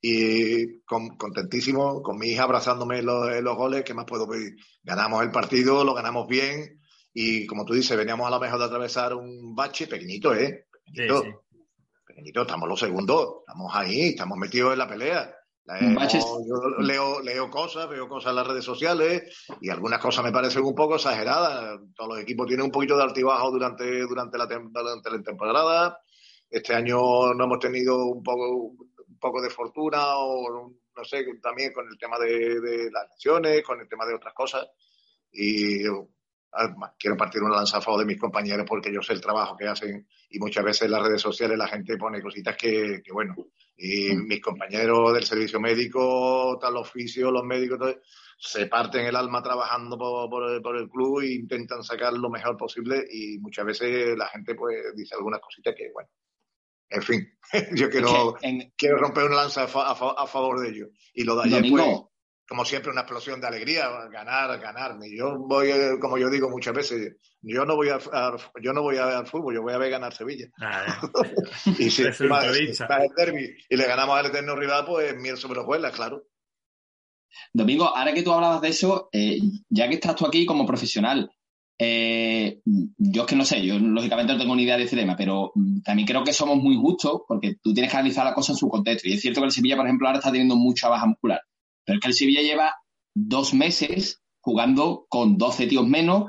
y 0.02 0.82
contentísimo, 0.86 2.02
con 2.02 2.18
mi 2.18 2.30
hija 2.30 2.44
abrazándome 2.44 3.02
los, 3.02 3.42
los 3.42 3.56
goles, 3.56 3.84
¿qué 3.84 3.94
más 3.94 4.06
puedo 4.06 4.28
pedir? 4.28 4.56
Ganamos 4.84 5.24
el 5.24 5.32
partido, 5.32 5.84
lo 5.84 5.94
ganamos 5.94 6.28
bien 6.28 6.80
y 7.14 7.46
como 7.46 7.66
tú 7.66 7.74
dices, 7.74 7.98
veníamos 7.98 8.28
a 8.28 8.32
lo 8.32 8.40
mejor 8.40 8.60
de 8.60 8.66
atravesar 8.66 9.14
un 9.14 9.56
bache 9.56 9.88
pequeñito, 9.88 10.34
¿eh? 10.34 10.68
Pequeñito 12.06 12.42
estamos 12.42 12.68
los 12.68 12.80
segundos, 12.80 13.44
estamos 13.46 13.72
ahí, 13.76 14.10
estamos 14.10 14.38
metidos 14.38 14.74
en 14.74 14.80
la 14.80 14.88
pelea. 14.88 15.36
Yo 16.48 16.80
leo, 16.80 17.22
leo 17.22 17.50
cosas, 17.50 17.88
veo 17.88 18.08
cosas 18.08 18.32
en 18.32 18.36
las 18.38 18.48
redes 18.48 18.66
sociales 18.66 19.46
y 19.62 19.70
algunas 19.70 20.00
cosas 20.00 20.24
me 20.24 20.32
parecen 20.32 20.64
un 20.64 20.74
poco 20.74 20.96
exageradas. 20.96 21.80
Todos 21.96 22.10
los 22.10 22.20
equipos 22.20 22.48
tienen 22.48 22.66
un 22.66 22.72
poquito 22.72 22.98
de 22.98 23.04
altibajo 23.04 23.52
durante, 23.52 24.02
durante, 24.02 24.38
la, 24.38 24.46
durante 24.46 25.12
la 25.12 25.22
temporada. 25.22 26.00
Este 26.50 26.74
año 26.74 27.34
no 27.34 27.44
hemos 27.44 27.60
tenido 27.60 28.06
un 28.06 28.24
poco, 28.24 28.52
un 28.52 29.20
poco 29.20 29.42
de 29.42 29.50
fortuna 29.50 30.18
o 30.18 30.74
no 30.96 31.06
sé, 31.06 31.26
también 31.42 31.72
con 31.72 31.88
el 31.88 31.98
tema 31.98 32.18
de, 32.18 32.60
de 32.60 32.92
las 32.92 33.10
lesiones, 33.12 33.64
con 33.64 33.80
el 33.80 33.88
tema 33.88 34.06
de 34.06 34.16
otras 34.16 34.34
cosas. 34.34 34.68
Y 35.32 35.84
quiero 36.98 37.16
partir 37.16 37.42
una 37.42 37.58
lanza 37.58 37.78
a 37.78 37.82
favor 37.82 38.00
de 38.00 38.06
mis 38.06 38.20
compañeros 38.20 38.66
porque 38.68 38.92
yo 38.92 39.02
sé 39.02 39.14
el 39.14 39.22
trabajo 39.22 39.56
que 39.56 39.68
hacen 39.68 40.08
y 40.30 40.40
muchas 40.40 40.64
veces 40.64 40.84
en 40.84 40.92
las 40.92 41.04
redes 41.04 41.22
sociales 41.22 41.58
la 41.58 41.68
gente 41.68 41.98
pone 41.98 42.22
cositas 42.22 42.56
que, 42.58 43.02
bueno, 43.12 43.36
y 43.78 44.14
mm. 44.14 44.28
mis 44.28 44.42
compañeros 44.42 45.14
del 45.14 45.24
servicio 45.24 45.60
médico, 45.60 46.58
tal 46.60 46.78
oficio, 46.78 47.32
los 47.32 47.44
médicos, 47.44 47.98
se 48.38 48.68
parten 48.68 49.06
el 49.06 49.16
alma 49.16 49.44
trabajando 49.44 49.98
por, 49.98 50.76
el, 50.76 50.90
club 50.90 51.22
e 51.22 51.34
intentan 51.34 51.84
sacar 51.84 52.14
lo 52.14 52.30
mejor 52.30 52.58
posible 52.58 53.06
y 53.12 53.38
muchas 53.38 53.66
veces 53.66 54.18
la 54.18 54.28
gente 54.30 54.56
pues 54.56 54.78
dice 54.96 55.16
algunas 55.16 55.42
cositas 55.42 55.76
que, 55.76 55.92
bueno, 55.94 56.10
en 56.90 57.02
fin, 57.04 57.38
yo 57.76 57.90
quiero, 57.90 58.36
quiero 58.76 58.98
romper 58.98 59.26
una 59.26 59.36
lanza 59.36 59.64
a, 59.64 60.28
favor 60.28 60.62
de 60.62 60.70
ellos. 60.70 60.90
Y 61.14 61.24
lo 61.24 61.36
de 61.36 61.44
ayer, 61.44 61.70
pues, 61.70 62.02
como 62.50 62.66
siempre, 62.66 62.92
una 62.92 63.02
explosión 63.02 63.40
de 63.40 63.46
alegría, 63.46 63.88
ganar, 64.12 64.60
ganarme. 64.60 65.16
Yo 65.16 65.38
voy, 65.38 65.70
como 66.02 66.18
yo 66.18 66.32
digo 66.32 66.50
muchas 66.50 66.74
veces, 66.74 67.16
yo 67.42 67.64
no 67.64 67.76
voy 67.76 67.90
a, 67.90 68.00
yo 68.60 68.74
no 68.74 68.82
voy 68.82 68.98
a 68.98 69.06
ver 69.06 69.16
al 69.18 69.28
fútbol, 69.28 69.54
yo 69.54 69.62
voy 69.62 69.74
a 69.74 69.78
ver 69.78 69.92
ganar 69.92 70.16
Sevilla. 70.16 70.48
Ah, 70.60 71.00
y 71.78 71.92
si 71.92 72.04
está 72.04 73.04
el 73.04 73.12
derby 73.16 73.56
y 73.70 73.78
le 73.78 73.86
ganamos 73.86 74.18
al 74.18 74.26
eterno 74.26 74.56
rival, 74.56 74.84
pues 74.88 75.16
miel 75.16 75.38
sobre 75.38 75.62
juegas, 75.62 75.94
claro. 75.94 76.24
Domingo, 77.54 77.86
ahora 77.86 78.14
que 78.14 78.24
tú 78.24 78.34
hablabas 78.34 78.62
de 78.62 78.70
eso, 78.70 79.10
eh, 79.14 79.38
ya 79.70 79.88
que 79.88 79.96
estás 79.96 80.16
tú 80.16 80.26
aquí 80.26 80.48
como 80.48 80.66
profesional, 80.66 81.30
eh, 81.78 82.62
yo 82.66 83.22
es 83.22 83.28
que 83.28 83.36
no 83.36 83.46
sé, 83.46 83.64
yo 83.64 83.78
lógicamente 83.78 84.34
no 84.34 84.40
tengo 84.40 84.56
ni 84.56 84.64
idea 84.64 84.76
de 84.76 84.86
ese 84.86 84.96
tema, 84.96 85.16
pero 85.16 85.54
también 85.84 86.08
creo 86.08 86.24
que 86.24 86.34
somos 86.34 86.58
muy 86.58 86.76
justos 86.76 87.22
porque 87.28 87.58
tú 87.62 87.76
tienes 87.76 87.92
que 87.92 87.98
analizar 87.98 88.26
la 88.26 88.34
cosa 88.34 88.54
en 88.54 88.58
su 88.58 88.68
contexto. 88.68 89.08
Y 89.08 89.14
es 89.14 89.22
cierto 89.22 89.40
que 89.40 89.46
el 89.46 89.52
Sevilla, 89.52 89.78
por 89.78 89.86
ejemplo, 89.86 90.08
ahora 90.08 90.18
está 90.18 90.32
teniendo 90.32 90.56
mucha 90.56 90.90
baja 90.90 91.06
muscular. 91.06 91.42
Pero 91.90 91.98
es 91.98 92.02
que 92.04 92.10
el 92.10 92.14
Sevilla 92.14 92.42
lleva 92.44 92.76
dos 93.16 93.56
meses 93.56 94.22
jugando 94.42 95.08
con 95.10 95.40
12 95.40 95.66
tíos 95.66 95.88
menos, 95.88 96.26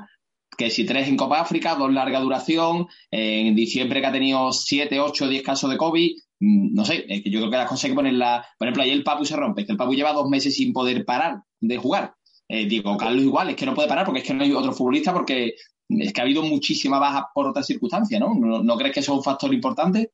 que 0.57 0.71
si 0.71 0.87
tres 0.87 1.07
en 1.07 1.15
Copa 1.15 1.39
África, 1.39 1.75
dos 1.75 1.93
larga 1.93 2.19
duración, 2.19 2.87
en 3.11 3.55
diciembre 3.55 4.01
que 4.01 4.07
ha 4.07 4.11
tenido 4.11 4.51
7, 4.51 4.99
8, 4.99 5.27
10 5.27 5.43
casos 5.43 5.69
de 5.69 5.77
COVID, 5.77 6.17
mm, 6.39 6.73
no 6.73 6.83
sé, 6.83 7.05
es 7.07 7.21
que 7.21 7.29
yo 7.29 7.41
creo 7.41 7.51
que 7.51 7.57
las 7.57 7.69
cosas 7.69 7.83
hay 7.83 7.91
que 7.91 7.95
ponerla, 7.95 8.43
por 8.57 8.67
ejemplo, 8.67 8.81
ahí 8.81 8.89
el 8.89 9.03
Papu 9.03 9.23
se 9.23 9.35
rompe, 9.35 9.63
que 9.63 9.73
el 9.73 9.77
Papu 9.77 9.93
lleva 9.93 10.13
dos 10.13 10.27
meses 10.27 10.55
sin 10.55 10.73
poder 10.73 11.05
parar 11.05 11.43
de 11.59 11.77
jugar. 11.77 12.15
Eh, 12.49 12.65
digo, 12.65 12.97
Carlos 12.97 13.21
igual, 13.21 13.51
es 13.51 13.55
que 13.55 13.67
no 13.67 13.75
puede 13.75 13.87
parar 13.87 14.07
porque 14.07 14.21
es 14.21 14.25
que 14.25 14.33
no 14.33 14.43
hay 14.43 14.53
otro 14.53 14.73
futbolista 14.73 15.13
porque 15.13 15.53
es 15.89 16.11
que 16.11 16.21
ha 16.21 16.23
habido 16.23 16.41
muchísima 16.41 16.97
baja 16.97 17.29
por 17.35 17.45
otras 17.47 17.67
circunstancias, 17.67 18.19
¿no? 18.19 18.33
¿no? 18.33 18.63
¿No, 18.63 18.77
crees 18.77 18.95
que 18.95 19.01
eso 19.01 19.11
es 19.11 19.17
un 19.19 19.23
factor 19.23 19.53
importante? 19.53 20.11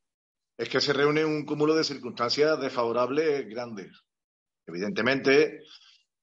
Es 0.58 0.68
que 0.68 0.82
se 0.82 0.92
reúne 0.92 1.24
un 1.24 1.46
cúmulo 1.46 1.74
de 1.74 1.84
circunstancias 1.84 2.60
desfavorables 2.60 3.48
grandes. 3.48 4.04
Evidentemente, 4.68 5.62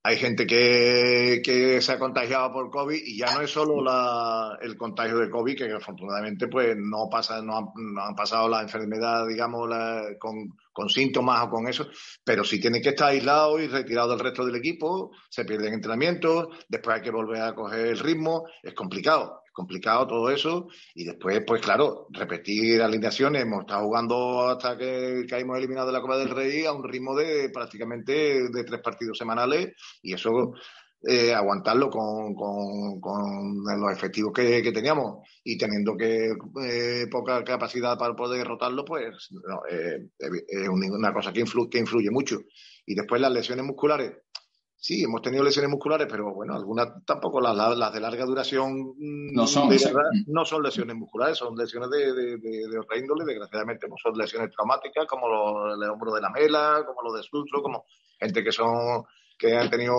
hay 0.03 0.17
gente 0.17 0.45
que, 0.45 1.79
se 1.81 1.91
ha 1.91 1.97
contagiado 1.97 2.51
por 2.53 2.69
COVID 2.69 3.01
y 3.03 3.17
ya 3.17 3.33
no 3.33 3.41
es 3.41 3.49
solo 3.49 3.83
el 4.61 4.77
contagio 4.77 5.17
de 5.17 5.31
COVID, 5.31 5.57
que 5.57 5.71
afortunadamente 5.71 6.47
pues 6.47 6.75
no 6.77 7.09
pasa, 7.09 7.41
no 7.41 7.57
han, 7.57 8.15
pasado 8.15 8.47
la 8.47 8.61
enfermedad, 8.61 9.25
digamos, 9.27 9.67
con, 10.19 10.89
síntomas 10.89 11.41
o 11.45 11.49
con 11.49 11.67
eso, 11.67 11.87
pero 12.23 12.43
si 12.43 12.61
tienen 12.61 12.83
que 12.83 12.89
estar 12.89 13.09
aislados 13.09 13.59
y 13.61 13.67
retirados 13.67 14.11
del 14.11 14.19
resto 14.19 14.45
del 14.45 14.57
equipo, 14.57 15.09
se 15.27 15.43
pierden 15.43 15.73
entrenamientos, 15.73 16.49
después 16.69 16.97
hay 16.97 17.01
que 17.01 17.09
volver 17.09 17.41
a 17.41 17.55
coger 17.55 17.87
el 17.87 17.97
ritmo, 17.97 18.45
es 18.61 18.75
complicado 18.75 19.41
complicado 19.55 20.05
todo 20.05 20.29
eso. 20.29 20.67
Y 20.93 21.05
después, 21.05 21.41
pues 21.47 21.61
claro, 21.61 22.07
repetir 22.11 22.81
alineaciones. 22.81 23.41
Hemos 23.41 23.61
estado 23.61 23.85
jugando 23.85 24.49
hasta 24.49 24.77
que 24.77 25.25
caímos 25.27 25.57
eliminados 25.57 25.87
de 25.87 25.93
la 25.93 26.01
Copa 26.01 26.17
del 26.17 26.29
Rey 26.29 26.65
a 26.65 26.73
un 26.73 26.83
ritmo 26.83 27.15
de 27.15 27.49
prácticamente 27.49 28.49
de 28.49 28.63
tres 28.63 28.81
partidos 28.81 29.17
semanales. 29.17 29.73
Y 30.03 30.13
eso, 30.13 30.53
eh, 31.07 31.33
aguantarlo 31.33 31.89
con, 31.89 32.35
con, 32.35 33.63
los 33.79 33.91
efectivos 33.91 34.33
que, 34.33 34.71
teníamos 34.73 35.27
y 35.43 35.57
teniendo 35.57 35.95
que 35.95 36.33
eh, 36.63 37.07
poca 37.09 37.43
capacidad 37.43 37.97
para 37.97 38.15
poder 38.15 38.39
derrotarlo, 38.39 38.83
pues 38.83 39.29
eh, 39.71 40.09
es 40.19 40.67
una 40.67 41.13
cosa 41.13 41.31
que 41.31 41.45
que 41.71 41.79
influye 41.79 42.11
mucho. 42.11 42.41
Y 42.85 42.93
después 42.93 43.21
las 43.21 43.31
lesiones 43.31 43.65
musculares 43.65 44.11
Sí, 44.77 45.03
hemos 45.03 45.21
tenido 45.21 45.43
lesiones 45.43 45.71
musculares, 45.71 46.07
pero 46.09 46.33
bueno, 46.33 46.53
algunas 46.53 47.03
tampoco, 47.05 47.41
las, 47.41 47.55
las 47.55 47.93
de 47.93 47.99
larga 47.99 48.25
duración 48.25 48.93
mm, 48.97 49.33
no 49.33 49.47
son, 49.47 49.69
no 50.27 50.45
son 50.45 50.61
lesiones 50.61 50.95
musculares, 50.95 51.37
son 51.37 51.55
lesiones 51.55 51.89
de, 51.89 52.37
de, 52.37 52.77
otra 52.77 52.97
índole, 52.97 53.25
desgraciadamente 53.25 53.87
no 53.87 53.95
son 53.97 54.17
lesiones 54.17 54.51
traumáticas 54.51 55.07
como 55.07 55.73
el 55.73 55.89
hombro 55.89 56.13
de 56.13 56.21
la 56.21 56.29
mela, 56.29 56.83
como 56.85 57.01
los 57.01 57.15
de 57.15 57.23
sutro, 57.23 57.61
como 57.61 57.85
gente 58.19 58.43
que 58.43 58.51
son 58.51 59.03
que 59.37 59.55
han 59.57 59.69
tenido 59.69 59.95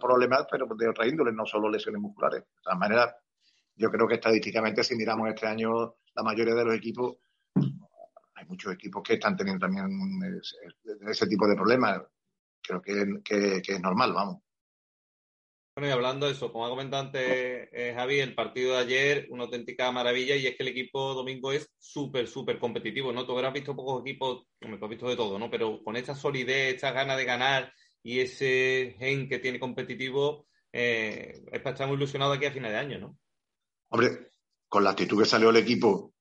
problemas, 0.00 0.46
pero 0.50 0.66
de 0.76 0.88
otra 0.88 1.06
índole, 1.06 1.32
no 1.32 1.46
solo 1.46 1.70
lesiones 1.70 2.02
musculares. 2.02 2.40
De 2.40 2.62
todas 2.62 2.78
maneras, 2.78 3.14
yo 3.76 3.90
creo 3.90 4.06
que 4.06 4.14
estadísticamente, 4.14 4.84
si 4.84 4.94
miramos 4.94 5.28
este 5.28 5.46
año, 5.46 5.94
la 6.14 6.22
mayoría 6.22 6.54
de 6.54 6.64
los 6.64 6.74
equipos, 6.74 7.16
hay 7.54 8.46
muchos 8.46 8.74
equipos 8.74 9.02
que 9.02 9.14
están 9.14 9.36
teniendo 9.36 9.64
también 9.66 9.88
ese 11.06 11.26
tipo 11.26 11.46
de 11.46 11.54
problemas 11.54 12.02
creo 12.64 12.82
que, 12.82 13.62
es 13.66 13.80
normal, 13.80 14.12
vamos. 14.12 14.42
Bueno, 15.76 15.88
y 15.88 15.92
hablando 15.92 16.26
de 16.26 16.32
eso, 16.32 16.52
como 16.52 16.66
ha 16.66 16.70
comentado 16.70 17.02
antes 17.02 17.22
eh, 17.72 17.92
Javi, 17.96 18.20
el 18.20 18.34
partido 18.34 18.74
de 18.74 18.78
ayer, 18.78 19.26
una 19.30 19.44
auténtica 19.44 19.90
maravilla, 19.90 20.36
y 20.36 20.46
es 20.46 20.56
que 20.56 20.62
el 20.62 20.68
equipo 20.68 21.14
domingo 21.14 21.52
es 21.52 21.68
súper, 21.78 22.28
súper 22.28 22.60
competitivo, 22.60 23.12
¿no? 23.12 23.26
Tú 23.26 23.32
habrás 23.32 23.52
visto 23.52 23.74
pocos 23.74 24.02
equipos, 24.02 24.46
me 24.60 24.78
has 24.80 24.88
visto 24.88 25.08
de 25.08 25.16
todo, 25.16 25.36
¿no? 25.38 25.50
Pero 25.50 25.82
con 25.82 25.96
esta 25.96 26.14
solidez, 26.14 26.74
esta 26.74 26.92
ganas 26.92 27.16
de 27.16 27.24
ganar 27.24 27.72
y 28.04 28.20
ese 28.20 28.94
gen 28.98 29.28
que 29.28 29.40
tiene 29.40 29.58
competitivo, 29.58 30.46
eh, 30.72 31.42
es 31.50 31.60
para 31.60 31.74
estar 31.74 31.88
muy 31.88 31.96
ilusionado 31.96 32.32
aquí 32.32 32.46
a 32.46 32.52
final 32.52 32.70
de 32.70 32.78
año, 32.78 32.98
¿no? 33.00 33.18
Hombre, 33.88 34.30
con 34.68 34.84
la 34.84 34.90
actitud 34.90 35.20
que 35.20 35.28
salió 35.28 35.50
el 35.50 35.56
equipo 35.56 36.14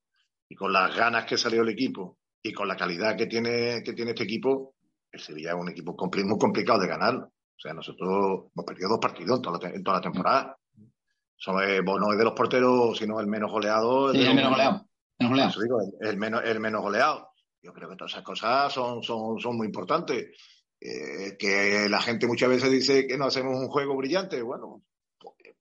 y 0.49 0.56
con 0.56 0.73
las 0.73 0.95
ganas 0.95 1.25
que 1.25 1.38
salió 1.38 1.62
el 1.62 1.69
equipo 1.69 2.17
y 2.41 2.53
con 2.53 2.67
la 2.67 2.75
calidad 2.75 3.17
que 3.17 3.27
tiene, 3.27 3.82
que 3.84 3.93
tiene 3.93 4.12
este 4.12 4.25
equipo, 4.25 4.72
el 5.13 5.21
Sevilla 5.21 5.52
es 5.52 5.56
un 5.56 5.69
equipo 5.69 5.95
muy 6.26 6.38
complicado 6.38 6.80
de 6.80 6.88
ganar. 6.88 7.15
O 7.15 7.60
sea, 7.60 7.73
nosotros 7.73 8.52
hemos 8.54 8.65
perdido 8.65 8.89
dos 8.89 8.99
partidos 8.99 9.38
en 9.38 9.84
toda 9.84 9.97
la, 9.97 10.02
temporada. 10.02 10.58
Somos, 11.38 11.63
eh, 11.63 11.82
no 11.84 12.12
es 12.12 12.17
de 12.17 12.23
los 12.23 12.34
porteros, 12.34 12.97
sino 12.97 13.19
el 13.19 13.28
menos 13.28 13.52
goleado. 13.52 14.12
el, 14.12 14.36
menos 14.36 14.52
goleado. 14.52 14.88
el, 16.02 16.17
menos, 16.17 16.41
el 16.43 16.60
menos 16.60 16.82
goleado. 16.82 17.30
Yo 17.62 17.71
creo 17.71 17.89
que 17.89 17.95
todas 17.95 18.12
esas 18.12 18.23
cosas 18.23 18.73
son, 18.73 19.04
son, 19.04 19.39
son 19.39 19.56
muy 19.56 19.67
importantes. 19.67 20.36
Eh, 20.82 21.38
que 21.38 21.88
la 21.88 22.02
gente 22.02 22.28
muchas 22.28 22.49
veces 22.49 22.69
dice 22.69 23.08
que 23.08 23.17
no 23.17 23.26
hacemos 23.26 23.56
un 23.56 23.69
juego 23.69 23.95
brillante. 23.95 24.41
Bueno, 24.41 24.84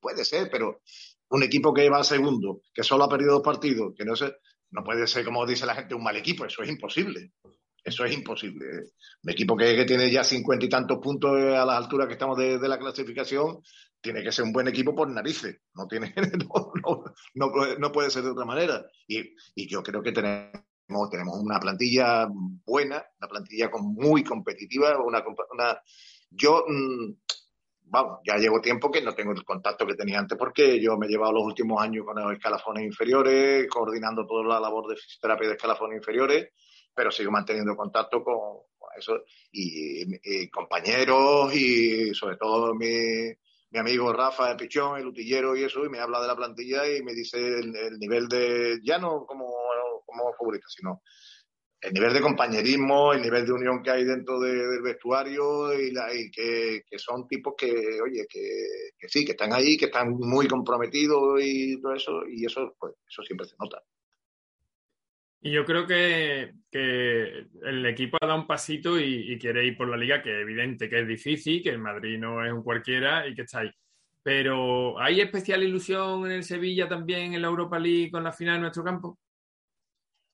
puede 0.01 0.25
ser, 0.25 0.49
pero 0.51 0.81
un 1.29 1.43
equipo 1.43 1.75
que 1.75 1.89
va 1.91 2.03
segundo, 2.03 2.63
que 2.75 2.83
solo 2.83 3.05
ha 3.05 3.09
perdido 3.09 3.35
dos 3.35 3.43
partidos, 3.43 3.95
que 3.97 4.05
no 4.05 4.17
sé, 4.17 4.35
no 4.71 4.83
puede 4.83 5.07
ser, 5.07 5.25
como 5.25 5.47
dice 5.47 5.67
la 5.67 5.75
gente, 5.75 5.95
un 5.95 6.03
mal 6.03 6.17
equipo. 6.17 6.47
Eso 6.47 6.63
es 6.63 6.71
imposible. 6.71 7.33
Eso 7.85 8.05
es 8.05 8.15
imposible. 8.15 8.67
Un 9.23 9.31
equipo 9.31 9.57
que, 9.57 9.85
tiene 9.85 10.11
ya 10.11 10.23
cincuenta 10.23 10.65
y 10.65 10.69
tantos 10.69 10.99
puntos 10.99 11.33
a 11.33 11.65
la 11.65 11.77
altura 11.77 12.07
que 12.07 12.13
estamos 12.13 12.39
de, 12.39 12.59
la 12.69 12.79
clasificación 12.79 13.61
tiene 14.01 14.23
que 14.23 14.33
ser 14.33 14.45
un 14.45 14.53
buen 14.53 14.69
equipo 14.69 14.95
por 14.95 15.11
narices. 15.11 15.61
No, 15.75 15.87
tiene, 15.89 16.15
no, 17.35 17.93
puede 17.93 18.11
ser 18.11 18.23
de 18.23 18.31
otra 18.31 18.45
manera. 18.45 18.85
Y, 19.09 19.35
yo 19.69 19.83
creo 19.83 20.01
que 20.03 20.13
tenemos, 20.13 21.11
tenemos 21.11 21.39
una 21.41 21.59
plantilla 21.59 22.29
buena, 22.65 23.05
una 23.19 23.29
plantilla 23.29 23.69
muy 23.81 24.23
competitiva. 24.23 24.97
Una, 25.05 25.25
yo, 26.31 26.65
mm, 26.69 27.15
vamos, 27.87 28.21
ya 28.25 28.37
llevo 28.37 28.61
tiempo 28.61 28.93
que 28.93 29.03
no 29.03 29.13
tengo 29.13 29.33
el 29.33 29.45
contacto 29.45 29.87
que 29.87 29.95
tenía 29.95 30.21
antes 30.21 30.39
porque 30.39 30.81
yo 30.81 30.97
me 30.97 31.07
he 31.07 31.11
llevado 31.11 31.33
los 31.33 31.45
últimos 31.45 31.83
años 31.83 32.05
con 32.05 32.23
los 32.23 32.33
escalafones 32.33 32.85
inferiores, 32.85 33.67
coordinando 33.69 34.25
toda 34.25 34.45
la 34.45 34.61
labor 34.61 34.89
de 34.89 34.97
fisioterapia 34.97 35.49
de 35.49 35.55
escalafones 35.55 35.97
inferiores 35.99 36.49
pero 36.95 37.11
sigo 37.11 37.31
manteniendo 37.31 37.77
contacto 37.77 38.23
con, 38.23 38.61
eso 38.97 39.25
y, 39.51 40.49
compañeros 40.51 41.55
y 41.55 42.13
sobre 42.15 42.37
todo 42.37 42.75
mi, 42.75 43.33
mi 43.71 43.79
amigo 43.79 44.13
Rafa 44.13 44.57
Pichón, 44.57 44.99
el 44.99 45.07
utillero 45.07 45.57
y 45.57 45.65
eso, 45.65 45.85
y 45.85 45.89
me 45.89 45.99
habla 45.99 46.21
de 46.21 46.29
la 46.29 46.37
plantilla 46.37 46.87
y 46.87 47.03
me 47.03 47.15
dice 47.15 47.39
el, 47.39 47.99
nivel 47.99 48.29
de, 48.29 48.81
ya 48.83 48.99
no 48.99 49.25
como, 49.25 49.47
como 50.05 50.35
sino 50.69 51.03
el 51.83 51.93
nivel 51.93 52.13
de 52.13 52.21
compañerismo, 52.21 53.13
el 53.13 53.23
nivel 53.23 53.45
de 53.45 53.53
unión 53.53 53.83
que 53.83 53.91
hay 53.91 54.05
dentro 54.05 54.39
del 54.39 54.81
vestuario 54.83 55.73
y, 55.73 55.91
la, 55.91 56.15
y 56.15 56.31
que, 56.31 56.85
que, 56.89 56.99
son 56.99 57.27
tipos 57.27 57.55
que, 57.59 58.01
oye, 58.01 58.25
que, 58.29 58.91
que, 58.97 59.09
sí, 59.09 59.25
que 59.25 59.33
están 59.33 59.53
ahí, 59.53 59.77
que 59.77 59.87
están 59.87 60.11
muy 60.13 60.47
comprometidos 60.47 61.41
y 61.43 61.81
todo 61.83 61.95
eso, 61.95 62.23
y 62.29 62.47
eso, 62.47 62.77
pues, 62.79 62.95
eso 63.09 63.23
siempre 63.25 63.49
se 63.49 63.57
nota. 63.59 63.83
Y 65.45 65.51
yo 65.51 65.65
creo 65.65 65.87
que, 65.87 66.55
el 66.71 67.87
equipo 67.87 68.17
ha 68.21 68.27
dado 68.27 68.41
un 68.41 68.47
pasito 68.47 68.99
y, 68.99 69.37
quiere 69.39 69.67
ir 69.67 69.77
por 69.77 69.89
la 69.89 69.97
liga, 69.97 70.23
que 70.23 70.31
es 70.31 70.43
evidente 70.43 70.89
que 70.89 71.01
es 71.01 71.09
difícil, 71.09 71.63
que 71.63 71.71
el 71.71 71.79
Madrid 71.79 72.19
no 72.19 72.45
es 72.45 72.53
un 72.53 72.63
cualquiera 72.63 73.27
y 73.27 73.35
que 73.35 73.43
está 73.43 73.61
ahí. 73.61 73.71
Pero 74.23 75.01
¿hay 75.01 75.21
especial 75.21 75.65
ilusión 75.65 76.27
en 76.27 76.33
el 76.33 76.45
Sevilla 76.45 76.89
también 76.89 77.35
en 77.35 77.43
la 77.43 77.49
Europa 77.49 77.77
League 77.79 78.13
con 78.13 78.23
la 78.23 78.33
final 78.33 78.55
de 78.57 78.61
nuestro 78.61 78.85
campo? 78.85 79.19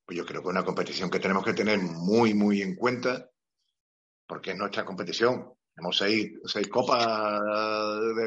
Pues 0.04 0.18
yo 0.18 0.26
creo 0.26 0.42
que 0.42 0.48
es 0.48 0.52
una 0.52 0.64
competición 0.64 1.10
que 1.10 1.20
tenemos 1.20 1.42
que 1.42 1.54
tener 1.54 1.78
muy, 1.78 2.34
muy 2.34 2.60
en 2.60 2.76
cuenta, 2.76 3.30
porque 4.26 4.50
es 4.50 4.58
nuestra 4.58 4.84
competición. 4.84 5.54
Tenemos 5.74 5.96
seis, 5.96 6.32
seis 6.44 6.68
copas 6.68 7.40
de, 8.14 8.24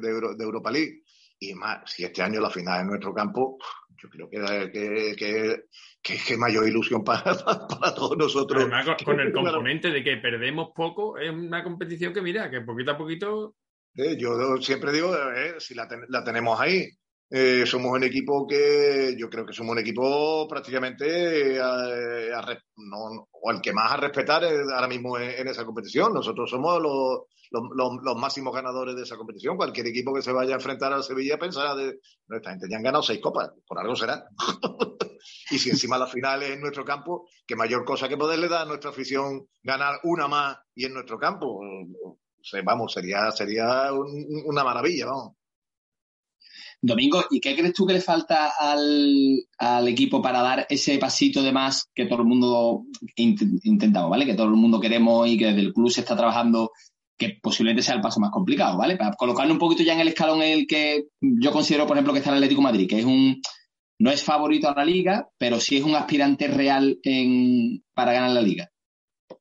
de, 0.00 0.44
Europa 0.44 0.70
League 0.70 1.02
y 1.38 1.54
más, 1.54 1.90
si 1.90 2.04
este 2.04 2.22
año 2.22 2.40
la 2.40 2.50
final 2.50 2.80
en 2.80 2.86
nuestro 2.86 3.12
campo, 3.12 3.58
yo 4.02 4.08
creo 4.08 4.30
que, 4.30 5.16
que, 5.16 5.64
que, 6.02 6.18
que 6.26 6.36
mayor 6.36 6.66
ilusión 6.66 7.04
para, 7.04 7.22
para 7.22 7.94
todos 7.94 8.16
nosotros. 8.16 8.62
Además, 8.62 8.86
con, 9.04 9.20
el 9.20 9.32
componente 9.32 9.90
de 9.90 10.02
que 10.02 10.16
perdemos 10.16 10.70
poco, 10.74 11.18
es 11.18 11.30
una 11.30 11.62
competición 11.62 12.12
que 12.12 12.22
mira, 12.22 12.50
que 12.50 12.60
poquito 12.62 12.92
a 12.92 12.98
poquito... 12.98 13.56
yo 13.94 14.56
siempre 14.60 14.92
digo, 14.92 15.14
eh, 15.14 15.54
si 15.58 15.74
la, 15.74 15.88
la, 16.08 16.24
tenemos 16.24 16.58
ahí, 16.60 16.88
eh, 17.32 17.64
somos 17.64 17.92
un 17.92 18.02
equipo 18.02 18.44
que 18.44 19.14
yo 19.16 19.30
creo 19.30 19.46
que 19.46 19.52
somos 19.52 19.72
un 19.72 19.78
equipo 19.78 20.48
prácticamente 20.48 21.56
eh, 21.56 22.30
no, 22.76 23.28
o 23.30 23.50
el 23.52 23.60
que 23.60 23.72
más 23.72 23.92
a 23.92 23.98
respetar 23.98 24.42
ahora 24.44 24.88
mismo 24.88 25.16
en, 25.16 25.46
esa 25.46 25.64
competición. 25.64 26.12
Nosotros 26.12 26.50
somos 26.50 26.82
los, 26.82 27.20
los, 27.52 28.16
máximos 28.16 28.52
ganadores 28.52 28.96
de 28.96 29.02
esa 29.02 29.16
competición. 29.16 29.56
Cualquier 29.56 29.86
equipo 29.86 30.12
que 30.12 30.22
se 30.22 30.32
vaya 30.32 30.54
a 30.54 30.56
enfrentar 30.56 30.92
al 30.92 31.04
Sevilla 31.04 31.38
pensará 31.38 31.76
de 31.76 32.00
esta 32.28 32.50
gente 32.50 32.66
ya 32.68 32.78
han 32.78 32.82
ganado 32.82 33.04
seis 33.04 33.20
copas, 33.20 33.50
por 33.64 33.78
algo 33.78 33.94
será. 33.94 34.24
y 35.52 35.58
si 35.58 35.70
encima 35.70 35.98
la 35.98 36.08
final 36.08 36.42
es 36.42 36.50
en 36.50 36.60
nuestro 36.60 36.84
campo, 36.84 37.28
qué 37.46 37.54
mayor 37.54 37.84
cosa 37.84 38.08
que 38.08 38.16
poderle 38.16 38.48
dar 38.48 38.62
a 38.62 38.66
nuestra 38.66 38.90
afición 38.90 39.46
ganar 39.62 40.00
una 40.02 40.26
más 40.26 40.58
y 40.74 40.84
en 40.84 40.94
nuestro 40.94 41.16
campo. 41.16 41.60
vamos, 42.64 42.92
sería, 42.92 43.30
sería 43.30 43.92
una 43.92 44.64
maravilla, 44.64 45.06
vamos. 45.06 45.39
Domingo, 46.82 47.22
¿y 47.30 47.40
qué 47.40 47.54
crees 47.54 47.74
tú 47.74 47.86
que 47.86 47.92
le 47.92 48.00
falta 48.00 48.52
al, 48.58 49.86
equipo 49.86 50.22
para 50.22 50.40
dar 50.40 50.66
ese 50.70 50.96
pasito 50.98 51.42
de 51.42 51.52
más 51.52 51.90
que 51.94 52.06
todo 52.06 52.20
el 52.20 52.28
mundo 52.28 52.84
intentamos, 53.16 54.10
¿vale? 54.10 54.24
Que 54.24 54.34
todo 54.34 54.46
el 54.46 54.54
mundo 54.54 54.80
queremos 54.80 55.28
y 55.28 55.36
que 55.36 55.46
desde 55.46 55.60
el 55.60 55.74
club 55.74 55.90
se 55.90 56.00
está 56.00 56.16
trabajando, 56.16 56.72
que 57.18 57.38
posiblemente 57.42 57.82
sea 57.82 57.96
el 57.96 58.00
paso 58.00 58.18
más 58.18 58.30
complicado, 58.30 58.78
¿vale? 58.78 58.96
Para 58.96 59.14
colocarlo 59.14 59.52
un 59.52 59.58
poquito 59.58 59.82
ya 59.82 59.92
en 59.92 60.00
el 60.00 60.08
escalón 60.08 60.40
en 60.40 60.60
el 60.60 60.66
que 60.66 61.08
yo 61.20 61.52
considero, 61.52 61.86
por 61.86 61.96
ejemplo, 61.96 62.14
que 62.14 62.20
está 62.20 62.30
el 62.30 62.36
Atlético 62.36 62.62
Madrid, 62.62 62.88
que 62.88 63.00
es 63.00 63.04
un 63.04 63.42
no 63.98 64.10
es 64.10 64.24
favorito 64.24 64.70
a 64.70 64.74
la 64.74 64.84
liga, 64.86 65.28
pero 65.36 65.60
sí 65.60 65.76
es 65.76 65.84
un 65.84 65.94
aspirante 65.94 66.48
real 66.48 66.98
en, 67.02 67.84
para 67.92 68.14
ganar 68.14 68.30
la 68.30 68.40
liga. 68.40 68.70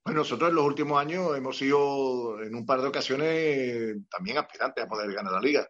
Bueno, 0.04 0.20
nosotros 0.20 0.50
en 0.50 0.56
los 0.56 0.66
últimos 0.66 1.00
años 1.00 1.38
hemos 1.38 1.58
sido 1.58 2.42
en 2.44 2.54
un 2.54 2.66
par 2.66 2.82
de 2.82 2.90
ocasiones 2.90 3.96
también 4.12 4.38
aspirantes 4.38 4.84
a 4.84 4.88
poder 4.88 5.14
ganar 5.14 5.32
la 5.32 5.40
liga 5.40 5.70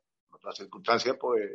otras 0.49 0.57
circunstancias, 0.57 1.15
pues, 1.19 1.47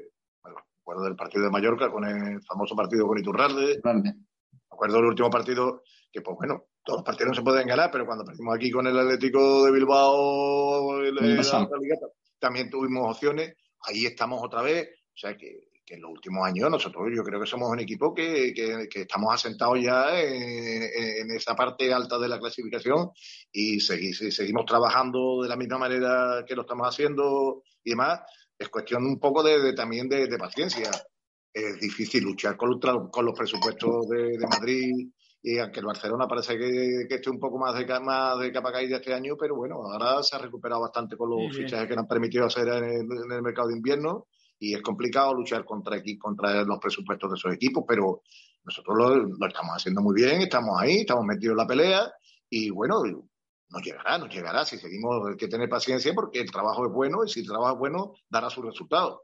bueno, 0.43 0.59
me 0.59 0.81
acuerdo 0.81 1.05
del 1.05 1.17
partido 1.17 1.45
de 1.45 1.51
Mallorca 1.51 1.91
con 1.91 2.05
el 2.05 2.41
famoso 2.43 2.77
partido 2.77 3.07
con 3.07 3.19
Iturralde. 3.19 3.81
Me 3.83 4.15
acuerdo 4.71 4.97
del 4.97 5.07
último 5.07 5.31
partido 5.31 5.83
que, 6.13 6.21
pues 6.21 6.37
bueno, 6.37 6.67
todos 6.85 6.99
los 6.99 7.05
partidos 7.05 7.31
no 7.31 7.35
se 7.35 7.43
pueden 7.43 7.67
ganar, 7.67 7.91
pero 7.91 8.07
cuando 8.07 8.25
perdimos 8.25 8.55
aquí 8.55 8.71
con 8.71 8.87
el 8.87 8.99
Atlético 8.99 9.65
de 9.65 9.73
Bilbao, 9.73 11.01
también 12.39 12.71
tuvimos 12.71 13.17
opciones. 13.17 13.55
Ahí 13.87 14.07
estamos 14.07 14.41
otra 14.43 14.63
vez. 14.63 14.89
O 15.13 15.17
sea 15.17 15.37
que, 15.37 15.69
en 15.87 16.01
los 16.01 16.13
últimos 16.13 16.47
años 16.47 16.71
nosotros 16.71 17.09
yo 17.15 17.23
creo 17.23 17.39
que 17.39 17.47
somos 17.47 17.69
un 17.71 17.79
equipo 17.79 18.15
que, 18.15 18.55
estamos 18.95 19.35
asentados 19.35 19.79
ya 19.83 20.19
en, 20.19 21.31
esa 21.31 21.55
parte 21.55 21.93
alta 21.93 22.19
de 22.19 22.29
la 22.29 22.39
clasificación 22.39 23.11
y 23.53 23.81
seguimos 23.81 24.65
trabajando 24.65 25.43
de 25.43 25.49
la 25.49 25.57
misma 25.57 25.79
manera 25.79 26.43
que 26.47 26.57
lo 26.57 26.63
estamos 26.63 26.89
haciendo 26.89 27.63
y 27.85 27.91
demás 27.91 28.21
es 28.59 28.69
cuestión 28.69 29.05
un 29.05 29.19
poco 29.19 29.43
de, 29.43 29.73
también 29.73 30.09
de, 30.09 30.29
paciencia. 30.39 30.91
Es 31.53 31.79
difícil 31.81 32.25
luchar 32.25 32.57
con, 32.57 32.81
con 32.81 33.25
los 33.25 33.39
presupuestos 33.39 34.09
de, 34.09 34.39
Madrid 34.49 35.09
y 35.43 35.59
aunque 35.59 35.81
el 35.81 35.87
Barcelona 35.87 36.27
parece 36.27 36.57
que, 36.57 37.07
que 37.07 37.17
esté 37.17 37.29
un 37.29 37.39
poco 37.39 37.59
más 37.59 37.75
de, 37.75 38.01
más 38.01 38.39
de 38.39 38.51
capa 38.51 38.73
caída 38.73 38.97
este 38.97 39.13
año, 39.13 39.37
pero 39.39 39.55
bueno, 39.55 39.77
ahora 39.77 40.23
se 40.23 40.35
ha 40.35 40.39
recuperado 40.39 40.81
bastante 40.81 41.17
con 41.17 41.29
los 41.29 41.55
fichajes 41.55 41.87
que 41.87 41.95
nos 41.95 42.05
han 42.05 42.09
permitido 42.09 42.47
hacer 42.47 42.67
en 42.67 42.85
el, 42.85 43.43
mercado 43.43 43.69
de 43.69 43.77
invierno 43.77 44.27
y 44.59 44.75
es 44.75 44.81
complicado 44.81 45.35
luchar 45.35 45.65
contra, 45.65 46.03
contra 46.19 46.65
los 46.65 46.79
presupuestos 46.79 47.31
de 47.31 47.37
esos 47.37 47.53
equipos, 47.53 47.85
pero 47.87 48.23
nosotros 48.65 48.97
lo, 48.97 49.17
lo, 49.17 49.47
estamos 49.47 49.77
haciendo 49.77 50.01
muy 50.01 50.15
bien, 50.15 50.41
estamos 50.41 50.81
ahí, 50.81 51.01
estamos 51.01 51.27
metidos 51.27 51.53
en 51.53 51.59
la 51.59 51.67
pelea 51.67 52.13
y 52.49 52.71
bueno, 52.71 53.03
nos 53.69 53.83
llegará, 53.83 54.19
nos 54.19 54.33
llegará. 54.33 54.65
Si 54.65 54.79
seguimos, 54.79 55.27
hay 55.29 55.37
que 55.37 55.49
tener 55.49 55.69
paciencia 55.69 56.13
porque 56.15 56.41
el 56.41 56.51
trabajo 56.51 56.87
es 56.87 56.93
bueno 56.93 57.25
y 57.25 57.29
si 57.29 57.41
el 57.41 57.47
trabajo 57.47 57.75
es 57.75 57.79
bueno, 57.79 58.15
dará 58.29 58.51
sus 58.51 58.65
resultados. 58.65 59.21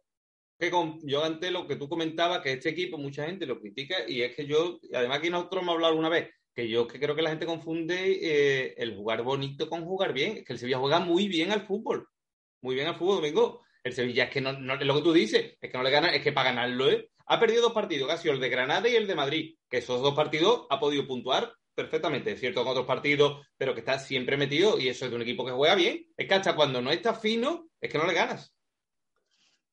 yo 1.03 1.25
ante 1.25 1.51
lo 1.51 1.67
que 1.67 1.77
tú 1.77 1.89
comentabas, 1.89 2.41
que 2.41 2.53
este 2.53 2.71
equipo 2.71 2.99
mucha 2.99 3.27
gente 3.27 3.47
lo 3.47 3.61
critica 3.61 3.97
y 4.07 4.23
es 4.23 4.35
que 4.35 4.47
yo, 4.47 4.79
además 4.93 5.19
aquí 5.19 5.31
nosotros 5.31 5.63
hemos 5.63 5.75
hablado 5.75 5.93
alguna 5.93 6.09
vez, 6.09 6.31
que 6.55 6.69
yo 6.69 6.87
que 6.87 6.99
creo 6.99 7.15
que 7.15 7.23
la 7.23 7.31
gente 7.31 7.47
confunde 7.47 8.19
eh, 8.21 8.75
el 8.77 8.97
jugar 8.97 9.23
bonito 9.23 9.69
con 9.69 9.85
jugar 9.85 10.13
bien. 10.13 10.39
Es 10.39 10.45
que 10.45 10.53
el 10.53 10.59
Sevilla 10.59 10.79
juega 10.79 11.01
muy 11.01 11.29
bien 11.29 11.53
al 11.53 11.67
fútbol. 11.67 12.09
Muy 12.63 12.75
bien 12.75 12.89
al 12.89 12.97
fútbol, 12.97 13.17
Domingo. 13.17 13.63
El 13.83 13.95
Sevilla 13.95 14.25
es 14.25 14.31
que 14.31 14.41
no, 14.41 14.51
es 14.51 14.87
lo 14.87 14.95
que 14.97 15.03
tú 15.03 15.13
dices, 15.13 15.57
es 15.61 15.71
que 15.71 15.79
no 15.79 15.83
le 15.83 15.91
gana, 15.91 16.09
es 16.09 16.23
que 16.23 16.33
para 16.33 16.51
ganarlo 16.51 16.91
¿eh? 16.91 17.11
ha 17.27 17.41
perdido 17.41 17.63
dos 17.63 17.73
partidos, 17.73 18.21
sido 18.21 18.35
el 18.35 18.41
de 18.41 18.51
Granada 18.51 18.89
y 18.89 18.97
el 18.97 19.07
de 19.07 19.15
Madrid, 19.15 19.55
que 19.71 19.79
esos 19.79 20.03
dos 20.03 20.15
partidos 20.15 20.67
ha 20.69 20.79
podido 20.79 21.07
puntuar 21.07 21.55
perfectamente, 21.75 22.33
es 22.33 22.41
cierto 22.41 22.63
con 22.63 22.73
otros 22.73 22.87
partidos, 22.87 23.47
pero 23.57 23.75
que 23.75 23.81
está 23.81 23.99
siempre 23.99 24.37
metido 24.37 24.79
y 24.79 24.89
eso 24.89 25.05
es 25.05 25.11
de 25.11 25.17
un 25.17 25.23
equipo 25.23 25.45
que 25.45 25.53
juega 25.53 25.75
bien. 25.75 26.07
Es 26.17 26.29
que 26.29 26.35
hasta 26.35 26.55
cuando 26.55 26.81
no 26.81 26.91
está 26.91 27.15
fino, 27.15 27.69
es 27.81 27.91
que 27.91 27.99
no 27.99 28.07
le 28.07 28.15
ganas. 28.15 28.55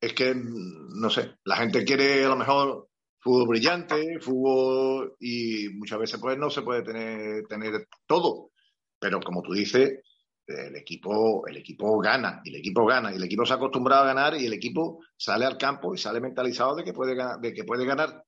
Es 0.00 0.12
que, 0.12 0.32
no 0.34 1.10
sé, 1.10 1.36
la 1.44 1.56
gente 1.56 1.84
quiere 1.84 2.24
a 2.24 2.28
lo 2.28 2.36
mejor 2.36 2.88
fútbol 3.20 3.48
brillante, 3.48 4.20
fútbol 4.20 5.16
y 5.18 5.68
muchas 5.70 5.98
veces 5.98 6.20
pues 6.20 6.38
no 6.38 6.50
se 6.50 6.62
puede 6.62 6.82
tener, 6.82 7.44
tener 7.46 7.88
todo. 8.06 8.50
Pero 8.98 9.20
como 9.20 9.42
tú 9.42 9.52
dices, 9.52 10.00
el 10.46 10.76
equipo, 10.76 11.46
el 11.46 11.56
equipo 11.58 11.98
gana, 11.98 12.40
y 12.44 12.50
el 12.50 12.56
equipo 12.56 12.86
gana, 12.86 13.12
y 13.12 13.16
el 13.16 13.24
equipo 13.24 13.44
se 13.44 13.52
ha 13.52 13.56
acostumbrado 13.56 14.04
a 14.04 14.06
ganar, 14.06 14.34
y 14.34 14.46
el 14.46 14.52
equipo 14.52 15.04
sale 15.16 15.44
al 15.44 15.58
campo 15.58 15.94
y 15.94 15.98
sale 15.98 16.20
mentalizado 16.20 16.74
de 16.76 16.84
que 16.84 16.92
puede, 16.92 17.14
de 17.40 17.52
que 17.52 17.64
puede 17.64 17.84
ganar 17.84 18.24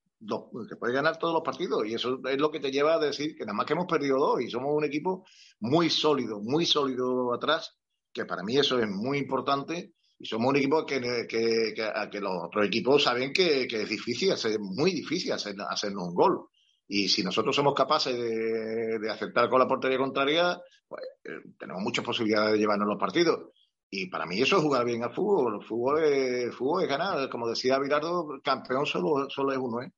que 0.68 0.76
puede 0.76 0.92
ganar 0.92 1.18
todos 1.18 1.32
los 1.32 1.42
partidos 1.42 1.86
y 1.86 1.94
eso 1.94 2.20
es 2.28 2.38
lo 2.38 2.50
que 2.50 2.60
te 2.60 2.70
lleva 2.70 2.94
a 2.94 2.98
decir 2.98 3.34
que 3.34 3.44
nada 3.44 3.56
más 3.56 3.66
que 3.66 3.72
hemos 3.72 3.86
perdido 3.86 4.18
dos 4.18 4.42
y 4.42 4.50
somos 4.50 4.70
un 4.74 4.84
equipo 4.84 5.24
muy 5.60 5.88
sólido, 5.88 6.40
muy 6.40 6.66
sólido 6.66 7.32
atrás, 7.32 7.78
que 8.12 8.26
para 8.26 8.42
mí 8.42 8.56
eso 8.56 8.78
es 8.78 8.88
muy 8.88 9.18
importante 9.18 9.94
y 10.18 10.26
somos 10.26 10.50
un 10.50 10.56
equipo 10.56 10.84
que, 10.84 11.00
que, 11.26 11.72
que, 11.74 12.20
los 12.20 12.32
otros 12.44 12.66
equipos 12.66 13.02
saben 13.02 13.32
que, 13.32 13.62
es 13.62 13.88
difícil, 13.88 14.32
es 14.32 14.58
muy 14.60 14.92
difícil 14.92 15.32
hacer, 15.32 15.54
hacernos 15.66 16.08
un 16.08 16.14
gol. 16.14 16.48
Y 16.86 17.08
si 17.08 17.22
nosotros 17.22 17.56
somos 17.56 17.72
capaces 17.72 18.14
de, 18.14 19.10
aceptar 19.10 19.48
con 19.48 19.60
la 19.60 19.66
portería 19.66 19.96
contraria, 19.96 20.60
pues 20.86 21.02
eh, 21.24 21.52
tenemos 21.58 21.80
muchas 21.82 22.04
posibilidades 22.04 22.52
de 22.52 22.58
llevarnos 22.58 22.86
los 22.86 22.98
partidos. 22.98 23.52
Y 23.88 24.10
para 24.10 24.26
mí 24.26 24.42
eso 24.42 24.58
es 24.58 24.62
jugar 24.62 24.84
bien 24.84 25.02
al 25.02 25.14
fútbol. 25.14 25.60
El 25.60 25.66
fútbol 25.66 26.04
es, 26.04 26.54
fútbol 26.54 26.82
es 26.82 26.88
ganar. 26.88 27.30
Como 27.30 27.48
decía 27.48 27.78
Virardo, 27.78 28.40
campeón 28.44 28.84
solo, 28.84 29.30
solo 29.30 29.52
es 29.52 29.58
uno, 29.58 29.80
¿eh? 29.80 29.90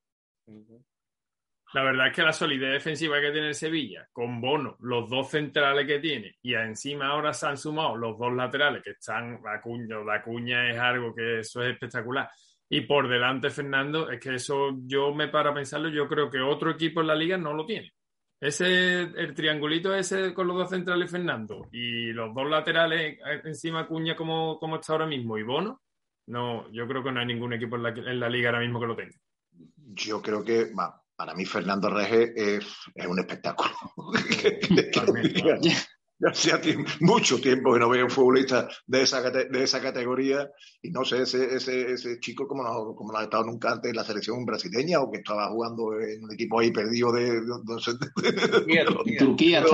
La 1.75 1.83
verdad 1.83 2.09
es 2.09 2.13
que 2.15 2.23
la 2.23 2.33
solidez 2.33 2.71
defensiva 2.71 3.19
que 3.19 3.31
tiene 3.31 3.49
el 3.49 3.55
Sevilla, 3.55 4.07
con 4.13 4.43
Bono, 4.43 4.77
los 4.81 5.09
dos 5.09 5.31
centrales 5.31 5.87
que 5.87 6.01
tiene, 6.01 6.37
y 6.43 6.55
encima 6.55 7.07
ahora 7.07 7.33
se 7.33 7.47
han 7.47 7.57
sumado 7.57 7.97
los 7.97 8.19
dos 8.19 8.33
laterales 8.35 8.83
que 8.83 8.91
están, 8.91 9.41
la 9.43 10.23
cuña, 10.23 10.71
es 10.71 10.79
algo 10.79 11.15
que 11.15 11.41
eso 11.41 11.63
es 11.63 11.73
espectacular. 11.73 12.29
Y 12.69 12.83
por 12.83 13.09
delante 13.09 13.49
Fernando, 13.49 14.11
es 14.11 14.21
que 14.21 14.35
eso 14.35 14.77
yo 14.87 15.15
me 15.15 15.29
para 15.29 15.55
pensarlo, 15.55 15.89
yo 15.89 16.07
creo 16.09 16.31
que 16.31 16.41
otro 16.41 16.71
equipo 16.71 17.01
en 17.01 17.07
la 17.07 17.15
liga 17.15 17.39
no 17.39 17.55
lo 17.55 17.65
tiene. 17.65 17.91
Ese, 18.39 19.03
el 19.03 19.35
triangulito 19.35 19.95
ese 19.95 20.35
con 20.35 20.49
los 20.49 20.57
dos 20.57 20.71
centrales 20.71 21.11
Fernando 21.11 21.69
y 21.71 22.13
los 22.13 22.35
dos 22.35 22.51
laterales 22.51 23.19
encima 23.45 23.87
cuña 23.87 24.17
como, 24.17 24.59
como 24.59 24.77
está 24.77 24.95
ahora 24.95 25.07
mismo 25.07 25.39
y 25.39 25.45
Bono, 25.45 25.81
no, 26.27 26.71
yo 26.73 26.89
creo 26.89 27.05
que 27.05 27.13
no 27.13 27.21
hay 27.21 27.27
ningún 27.27 27.53
equipo 27.53 27.77
en 27.77 27.83
la, 27.85 27.91
en 27.91 28.19
la 28.19 28.29
liga 28.29 28.51
ahora 28.51 28.61
mismo 28.61 28.81
que 28.81 28.87
lo 28.87 28.97
tenga 28.97 29.17
yo 29.95 30.21
creo 30.23 30.45
que 30.45 30.73
para 31.17 31.35
mí 31.35 31.45
Fernando 31.45 31.89
Rege 31.91 32.33
es, 32.37 32.65
un 33.07 33.19
espectáculo. 33.19 33.71
ya 36.23 36.31
hacía 36.31 36.61
mucho 37.01 37.41
tiempo 37.41 37.73
que 37.73 37.81
no 37.81 37.89
veo 37.89 38.05
un 38.05 38.11
futbolista 38.11 38.69
de 38.87 39.03
esa, 39.03 39.29
de 39.29 39.63
esa 39.63 39.83
categoría 39.83 40.49
y 40.81 40.91
no 40.91 41.05
sé, 41.05 41.23
ese, 41.23 41.57
ese, 41.57 41.93
ese 41.93 42.21
chico 42.21 42.47
como 42.47 42.63
no, 42.63 42.95
como 42.95 43.13
no 43.13 43.19
ha 43.19 43.25
estado 43.25 43.45
nunca 43.45 43.73
antes 43.73 43.91
en 43.91 43.97
la 43.97 44.05
selección 44.05 44.45
brasileña 44.45 45.01
o 45.01 45.11
que 45.11 45.19
estaba 45.19 45.49
jugando 45.49 45.99
en 45.99 46.23
un 46.23 46.33
equipo 46.33 46.61
ahí 46.61 46.71
perdido 46.71 47.11
de, 47.13 47.41
de, 47.41 49.17
Turquía, 49.19 49.65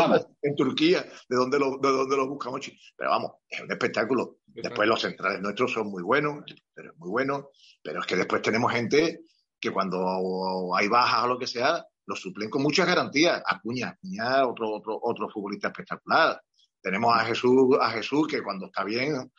En 0.40 0.56
Turquía, 0.56 1.06
de 1.28 1.36
donde 1.36 1.58
lo, 1.58 1.78
de 1.78 1.90
donde 1.90 2.16
lo 2.16 2.28
buscamos. 2.28 2.60
Pero 2.96 3.10
vamos, 3.10 3.32
es 3.48 3.60
un 3.60 3.70
espectáculo. 3.70 4.38
Después 4.46 4.88
los 4.88 5.02
centrales 5.02 5.42
nuestros 5.42 5.72
son 5.72 5.90
muy 5.90 6.02
buenos, 6.02 6.44
pero 6.74 6.94
muy 6.96 7.10
buenos, 7.10 7.44
pero 7.82 8.00
es 8.00 8.06
que 8.06 8.16
después 8.16 8.40
tenemos 8.42 8.72
gente 8.72 9.20
que 9.60 9.70
cuando 9.70 10.74
hay 10.74 10.88
bajas 10.88 11.24
o 11.24 11.28
lo 11.28 11.38
que 11.38 11.46
sea, 11.46 11.84
lo 12.06 12.16
suplen 12.16 12.48
con 12.48 12.62
muchas 12.62 12.86
garantías. 12.86 13.42
Acuña, 13.44 13.88
Acuña, 13.88 14.46
otro, 14.46 14.70
otro, 14.70 14.98
otro 15.02 15.28
futbolista 15.28 15.68
espectacular. 15.68 16.40
Tenemos 16.80 17.14
a 17.14 17.24
Jesús, 17.24 17.76
a 17.80 17.90
Jesús 17.90 18.26
que 18.28 18.42
cuando 18.42 18.66
está 18.66 18.84
bien, 18.84 19.30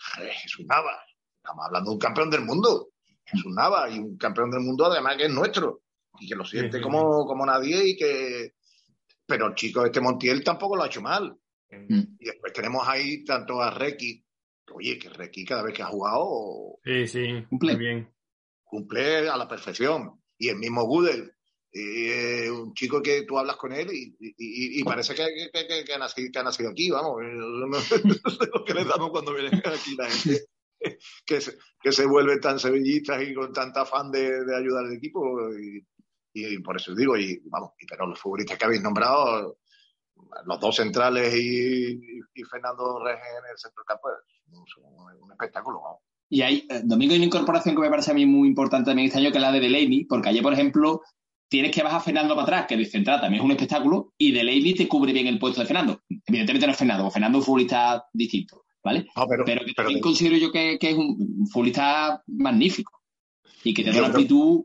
Jesús 0.42 0.66
Nava. 0.68 1.00
Estamos 1.38 1.66
hablando 1.66 1.90
de 1.90 1.94
un 1.96 2.00
campeón 2.00 2.30
del 2.30 2.46
mundo. 2.46 2.90
Jesús 3.26 3.52
Nava, 3.54 3.90
y 3.90 4.00
un 4.00 4.18
campeón 4.18 4.52
del 4.52 4.62
mundo 4.62 4.86
además 4.86 5.16
que 5.18 5.26
es 5.26 5.32
nuestro. 5.32 5.82
Y 6.20 6.28
que 6.28 6.36
lo 6.36 6.46
siente 6.46 6.82
como, 6.82 7.26
como 7.26 7.46
nadie 7.46 7.90
y 7.90 7.98
que... 7.98 8.54
Pero 9.26 9.48
el 9.48 9.56
chico 9.56 9.86
este 9.86 10.02
Montiel 10.02 10.44
tampoco 10.44 10.76
lo 10.76 10.84
ha 10.84 10.88
hecho 10.88 11.02
mal. 11.02 11.36
Y 11.70 12.26
después 12.26 12.52
tenemos 12.52 12.88
ahí 12.88 13.24
tanto 13.24 13.62
a 13.62 13.70
Requi, 13.70 14.24
oye, 14.74 14.98
que 14.98 15.10
Requi 15.10 15.46
cada 15.46 15.64
vez 15.64 15.74
que 15.74 15.84
ha 15.84 15.88
jugado... 15.88 16.80
Sí, 16.84 17.08
sí, 17.08 17.46
cumple 17.48 17.76
bien 17.76 18.19
cumple 18.70 19.28
a 19.28 19.36
la 19.36 19.48
perfección. 19.48 20.22
Y 20.38 20.50
el 20.50 20.58
mismo 20.58 20.86
Gudel, 20.86 21.34
eh, 21.74 22.50
un 22.50 22.74
chico 22.74 23.02
que 23.02 23.24
tú 23.24 23.38
hablas 23.38 23.58
con 23.58 23.74
él 23.74 23.90
y, 23.92 24.84
parece 24.84 25.14
que, 25.14 25.52
que, 25.52 25.94
ha 25.94 26.44
nacido, 26.44 26.70
aquí, 26.70 26.90
vamos. 26.90 27.22
Lo 28.54 28.64
que 28.64 28.74
le 28.74 28.86
damos 28.86 29.12
cuando 29.12 29.34
viene 29.34 29.62
aquí 29.66 29.96
la 29.96 30.10
gente. 30.10 30.46
Que 31.26 31.42
se, 31.42 31.58
que 31.82 32.06
vuelven 32.06 32.40
tan 32.40 32.58
sevillistas 32.58 33.22
y 33.22 33.34
con 33.34 33.52
tanta 33.52 33.82
afán 33.82 34.12
de, 34.12 34.28
ayudar 34.56 34.86
al 34.86 34.94
equipo. 34.94 35.54
Y, 36.34 36.60
por 36.60 36.78
eso 36.78 36.96
digo, 36.96 37.18
y 37.18 37.42
vamos, 37.46 37.72
pero 37.88 38.08
los 38.08 38.20
futbolistas 38.20 38.58
que 38.58 38.64
habéis 38.64 38.82
nombrado, 38.82 39.58
los 40.46 40.60
dos 40.60 40.76
centrales 40.76 41.36
y, 41.36 42.00
Fernando 42.50 43.04
Reyes 43.04 43.22
en 43.22 43.52
el 43.52 43.58
centro 43.58 43.82
del 43.82 43.86
campo, 43.86 44.10
es 44.10 45.22
un, 45.22 45.32
espectáculo. 45.32 45.82
Y 46.30 46.42
hay, 46.42 46.68
eh, 46.70 46.82
Domingo, 46.84 47.14
hay 47.14 47.18
una 47.18 47.26
incorporación 47.26 47.76
que 47.76 47.82
me 47.82 47.90
parece 47.90 48.12
a 48.12 48.14
mí 48.14 48.26
muy 48.26 48.48
importante 48.48 48.92
también 48.92 49.08
este 49.08 49.20
año, 49.20 49.32
que 49.32 49.38
es 49.38 49.42
la 49.42 49.52
de 49.52 49.60
Delaney, 49.60 50.06
porque 50.06 50.30
ayer, 50.30 50.44
por 50.44 50.54
ejemplo, 50.54 51.02
tienes 51.50 51.72
que 51.72 51.82
bajar 51.82 52.00
a 52.00 52.04
Fernando 52.04 52.36
para 52.36 52.44
atrás, 52.44 52.66
que 52.68 52.78
de 52.78 52.86
central 52.86 53.20
también 53.20 53.42
es 53.42 53.46
un 53.46 53.52
espectáculo, 53.52 54.14
y 54.18 54.32
Delaney 54.32 54.76
te 54.76 54.88
cubre 54.88 55.12
bien 55.12 55.28
el 55.28 55.40
puesto 55.40 55.62
de 55.62 55.68
Fernando. 55.68 56.02
Evidentemente 56.28 56.68
no 56.68 56.74
es 56.74 56.78
Fernando, 56.78 57.10
Fernando 57.10 57.40
es 57.40 57.42
un 57.42 57.46
futbolista 57.46 58.06
distinto, 58.14 58.66
¿vale? 58.84 59.08
pero, 59.46 59.66
que 59.66 59.74
también 59.74 60.00
considero 60.00 60.38
yo 60.38 60.52
que, 60.52 60.78
es 60.80 60.96
un 60.96 61.48
futbolista 61.52 62.24
magnífico 62.28 63.02
y 63.64 63.74
que 63.74 63.84
te 63.84 63.92
da 63.92 63.98
una 63.98 64.08
amplitud. 64.08 64.64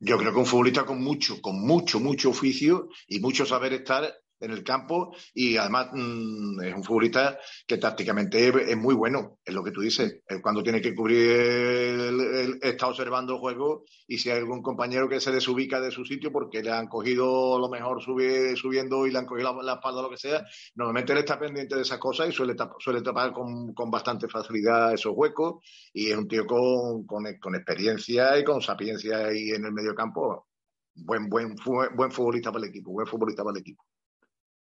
Yo 0.00 0.18
creo 0.18 0.32
que 0.32 0.38
un 0.40 0.46
futbolista 0.46 0.84
con 0.84 1.00
mucho, 1.00 1.40
con 1.40 1.64
mucho, 1.64 2.00
mucho 2.00 2.30
oficio 2.30 2.88
y 3.06 3.20
mucho 3.20 3.46
saber 3.46 3.72
estar 3.72 4.12
en 4.42 4.50
el 4.50 4.62
campo 4.64 5.14
y 5.32 5.56
además 5.56 5.88
mm, 5.92 6.60
es 6.62 6.74
un 6.74 6.84
futbolista 6.84 7.38
que 7.66 7.78
tácticamente 7.78 8.48
es, 8.48 8.76
muy 8.76 8.94
bueno, 8.94 9.38
es 9.44 9.54
lo 9.54 9.62
que 9.62 9.70
tú 9.70 9.80
dices. 9.80 10.22
Cuando 10.42 10.62
tiene 10.62 10.80
que 10.80 10.94
cubrir, 10.94 11.30
el, 11.30 12.58
está 12.60 12.88
observando 12.88 13.34
el 13.34 13.38
juego 13.40 13.84
y 14.06 14.18
si 14.18 14.30
hay 14.30 14.38
algún 14.38 14.62
compañero 14.62 15.08
que 15.08 15.20
se 15.20 15.30
desubica 15.30 15.80
de 15.80 15.90
su 15.90 16.04
sitio 16.04 16.32
porque 16.32 16.62
le 16.62 16.70
han 16.70 16.88
cogido 16.88 17.58
lo 17.58 17.68
mejor 17.68 18.02
subiendo 18.02 19.06
y 19.06 19.12
le 19.12 19.18
han 19.18 19.26
cogido 19.26 19.62
la, 19.62 19.74
espalda 19.74 20.00
o 20.00 20.02
lo 20.02 20.10
que 20.10 20.16
sea, 20.16 20.44
normalmente 20.74 21.12
él 21.12 21.18
está 21.18 21.38
pendiente 21.38 21.76
de 21.76 21.82
esas 21.82 21.98
cosas 21.98 22.28
y 22.28 22.32
suele, 22.32 22.54
tapar, 22.54 22.76
suele 22.78 23.02
tapar 23.02 23.32
con, 23.32 23.72
bastante 23.90 24.28
facilidad 24.28 24.94
esos 24.94 25.12
huecos 25.14 25.64
y 25.92 26.10
es 26.10 26.16
un 26.16 26.26
tío 26.26 26.46
con, 26.46 27.06
con, 27.06 27.24
con 27.38 27.54
experiencia 27.54 28.38
y 28.38 28.44
con 28.44 28.60
sapiencia 28.60 29.26
ahí 29.26 29.50
en 29.50 29.64
el 29.64 29.72
medio 29.72 29.94
campo. 29.94 30.48
Buen, 30.94 31.28
buen, 31.28 31.54
buen 31.96 32.12
futbolista 32.12 32.52
para 32.52 32.64
el 32.64 32.70
equipo, 32.70 32.92
buen 32.92 33.06
futbolista 33.06 33.42
para 33.42 33.56
el 33.56 33.60
equipo. 33.60 33.82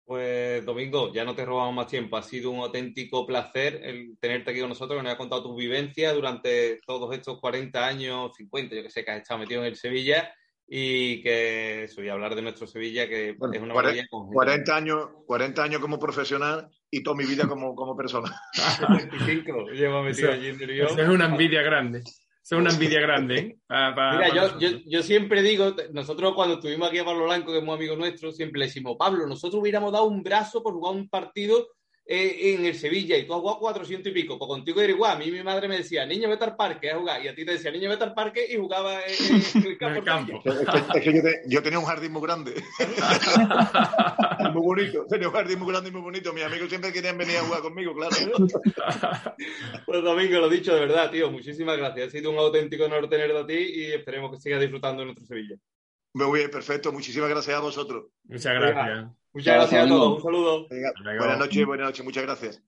Pues 0.05 0.65
Domingo, 0.65 1.13
ya 1.13 1.25
no 1.25 1.35
te 1.35 1.45
robamos 1.45 1.75
más 1.75 1.87
tiempo. 1.87 2.17
Ha 2.17 2.23
sido 2.23 2.51
un 2.51 2.61
auténtico 2.61 3.27
placer 3.27 3.81
el 3.85 4.17
tenerte 4.19 4.51
aquí 4.51 4.61
con 4.61 4.69
nosotros, 4.69 4.99
que 4.99 5.03
nos 5.03 5.13
has 5.13 5.19
contado 5.19 5.45
tu 5.45 5.57
vivencia 5.57 6.13
durante 6.13 6.81
todos 6.87 7.15
estos 7.15 7.41
40 7.41 7.87
años, 7.87 8.33
50, 8.37 8.75
yo 8.75 8.83
que 8.83 8.91
sé, 8.91 9.05
que 9.05 9.11
has 9.13 9.23
estado 9.23 9.41
metido 9.41 9.61
en 9.61 9.69
el 9.69 9.77
Sevilla 9.77 10.33
y 10.67 11.23
que 11.23 11.85
eso, 11.85 12.03
y 12.03 12.09
hablar 12.09 12.35
de 12.35 12.43
nuestro 12.43 12.67
Sevilla, 12.67 13.07
que 13.07 13.31
es 13.31 13.37
una 13.39 13.75
40, 13.75 14.09
40 14.11 14.77
años, 14.77 15.09
40 15.27 15.63
años 15.63 15.81
como 15.81 15.99
profesional 15.99 16.69
y 16.91 17.03
toda 17.03 17.17
mi 17.17 17.25
vida 17.25 17.47
como, 17.47 17.75
como 17.75 17.97
persona. 17.97 18.35
25 18.89 19.71
llevo 19.71 20.03
metido 20.03 20.33
allí 20.33 20.49
en 20.49 20.63
el 20.63 20.81
Es 20.81 21.09
una 21.09 21.27
envidia 21.27 21.63
grande. 21.63 22.03
Es 22.43 22.53
una 22.53 22.71
envidia 22.71 23.01
grande, 23.01 23.39
¿eh? 23.39 23.57
Mira, 23.69 24.35
yo, 24.35 24.59
yo, 24.59 24.69
yo, 24.85 25.03
siempre 25.03 25.43
digo, 25.43 25.75
nosotros 25.93 26.35
cuando 26.35 26.57
estuvimos 26.57 26.89
aquí 26.89 26.99
a 26.99 27.05
Pablo 27.05 27.25
Blanco, 27.25 27.53
que 27.53 27.59
es 27.59 27.65
muy 27.65 27.77
amigo 27.77 27.97
nuestro, 27.97 28.33
siempre 28.33 28.59
le 28.59 28.67
decimos, 28.67 28.97
Pablo, 28.99 29.27
nosotros 29.27 29.63
hubiéramos 29.63 29.93
dado 29.93 30.07
un 30.07 30.23
brazo 30.23 30.63
por 30.63 30.75
jugar 30.75 30.95
un 30.95 31.09
partido 31.09 31.69
eh, 32.05 32.55
en 32.55 32.67
el 32.67 32.75
Sevilla 32.75 33.17
y 33.17 33.25
tú 33.25 33.33
has 33.33 33.41
jugado 33.41 33.61
400 33.61 34.11
y 34.11 34.15
pico. 34.15 34.37
Pues 34.37 34.49
contigo 34.49 34.81
era 34.81 34.93
igual. 34.93 35.13
A 35.13 35.19
mí 35.19 35.31
mi 35.31 35.43
madre 35.43 35.69
me 35.69 35.79
decía, 35.79 36.05
niño, 36.05 36.29
vete 36.29 36.45
al 36.45 36.57
parque 36.57 36.91
a 36.91 36.99
jugar. 36.99 37.25
Y 37.25 37.29
a 37.29 37.35
ti 37.35 37.45
te 37.45 37.53
decía, 37.53 37.71
niño, 37.71 37.89
vete 37.89 38.03
al 38.03 38.13
parque 38.13 38.45
y 38.51 38.57
jugaba 38.57 38.99
en, 39.07 39.65
el 39.65 39.79
campo. 40.05 40.43
Es 40.45 41.03
que, 41.03 41.43
yo, 41.47 41.63
tenía 41.63 41.79
un 41.79 41.85
jardín 41.85 42.13
muy 42.13 42.23
grande. 42.23 42.55
muy 44.53 44.63
bonito. 44.63 45.07
Tenía 45.09 45.29
un 45.29 45.35
jardín 45.35 45.59
muy 45.59 45.69
grande 45.69 45.91
y 45.91 45.93
muy 45.93 46.03
bonito. 46.03 46.33
Mis 46.33 46.45
amigos 46.45 46.69
siempre 46.69 46.93
querían 46.93 47.19
venir 47.19 47.37
a 47.37 47.43
jugar 47.43 47.61
conmigo, 47.61 47.95
claro. 47.95 48.15
pues 49.87 50.03
Domingo, 50.03 50.41
lo 50.41 50.49
dicho 50.49 50.75
de 50.75 50.81
verdad, 50.81 51.11
tío. 51.11 51.31
Muchísimas 51.31 51.77
gracias. 51.77 52.09
Ha 52.09 52.11
sido 52.11 52.31
un 52.31 52.39
auténtico 52.39 52.85
honor 52.85 53.09
tenerte 53.09 53.39
a 53.39 53.47
ti 53.47 53.55
y 53.55 53.85
esperemos 53.93 54.31
que 54.31 54.39
sigas 54.39 54.61
disfrutando 54.61 55.01
de 55.01 55.07
nuestro 55.07 55.27
Sevilla. 55.27 55.57
Muy 56.15 56.39
bien, 56.39 56.51
perfecto. 56.51 56.93
Muchísimas 56.93 57.31
gracias 57.31 57.57
a 57.57 57.61
vosotros. 57.61 58.07
Muchas 58.25 58.55
gracias. 58.55 59.07
Muchas 59.33 59.55
gracias 59.55 59.85
a 59.85 59.89
todos. 59.89 60.17
Un 60.17 60.23
saludo. 60.23 60.67
buenas 60.69 61.39
noches, 61.39 61.67
buenas 61.67 61.87
noches. 61.87 62.05
Muchas 62.05 62.23
gracias. 62.23 62.63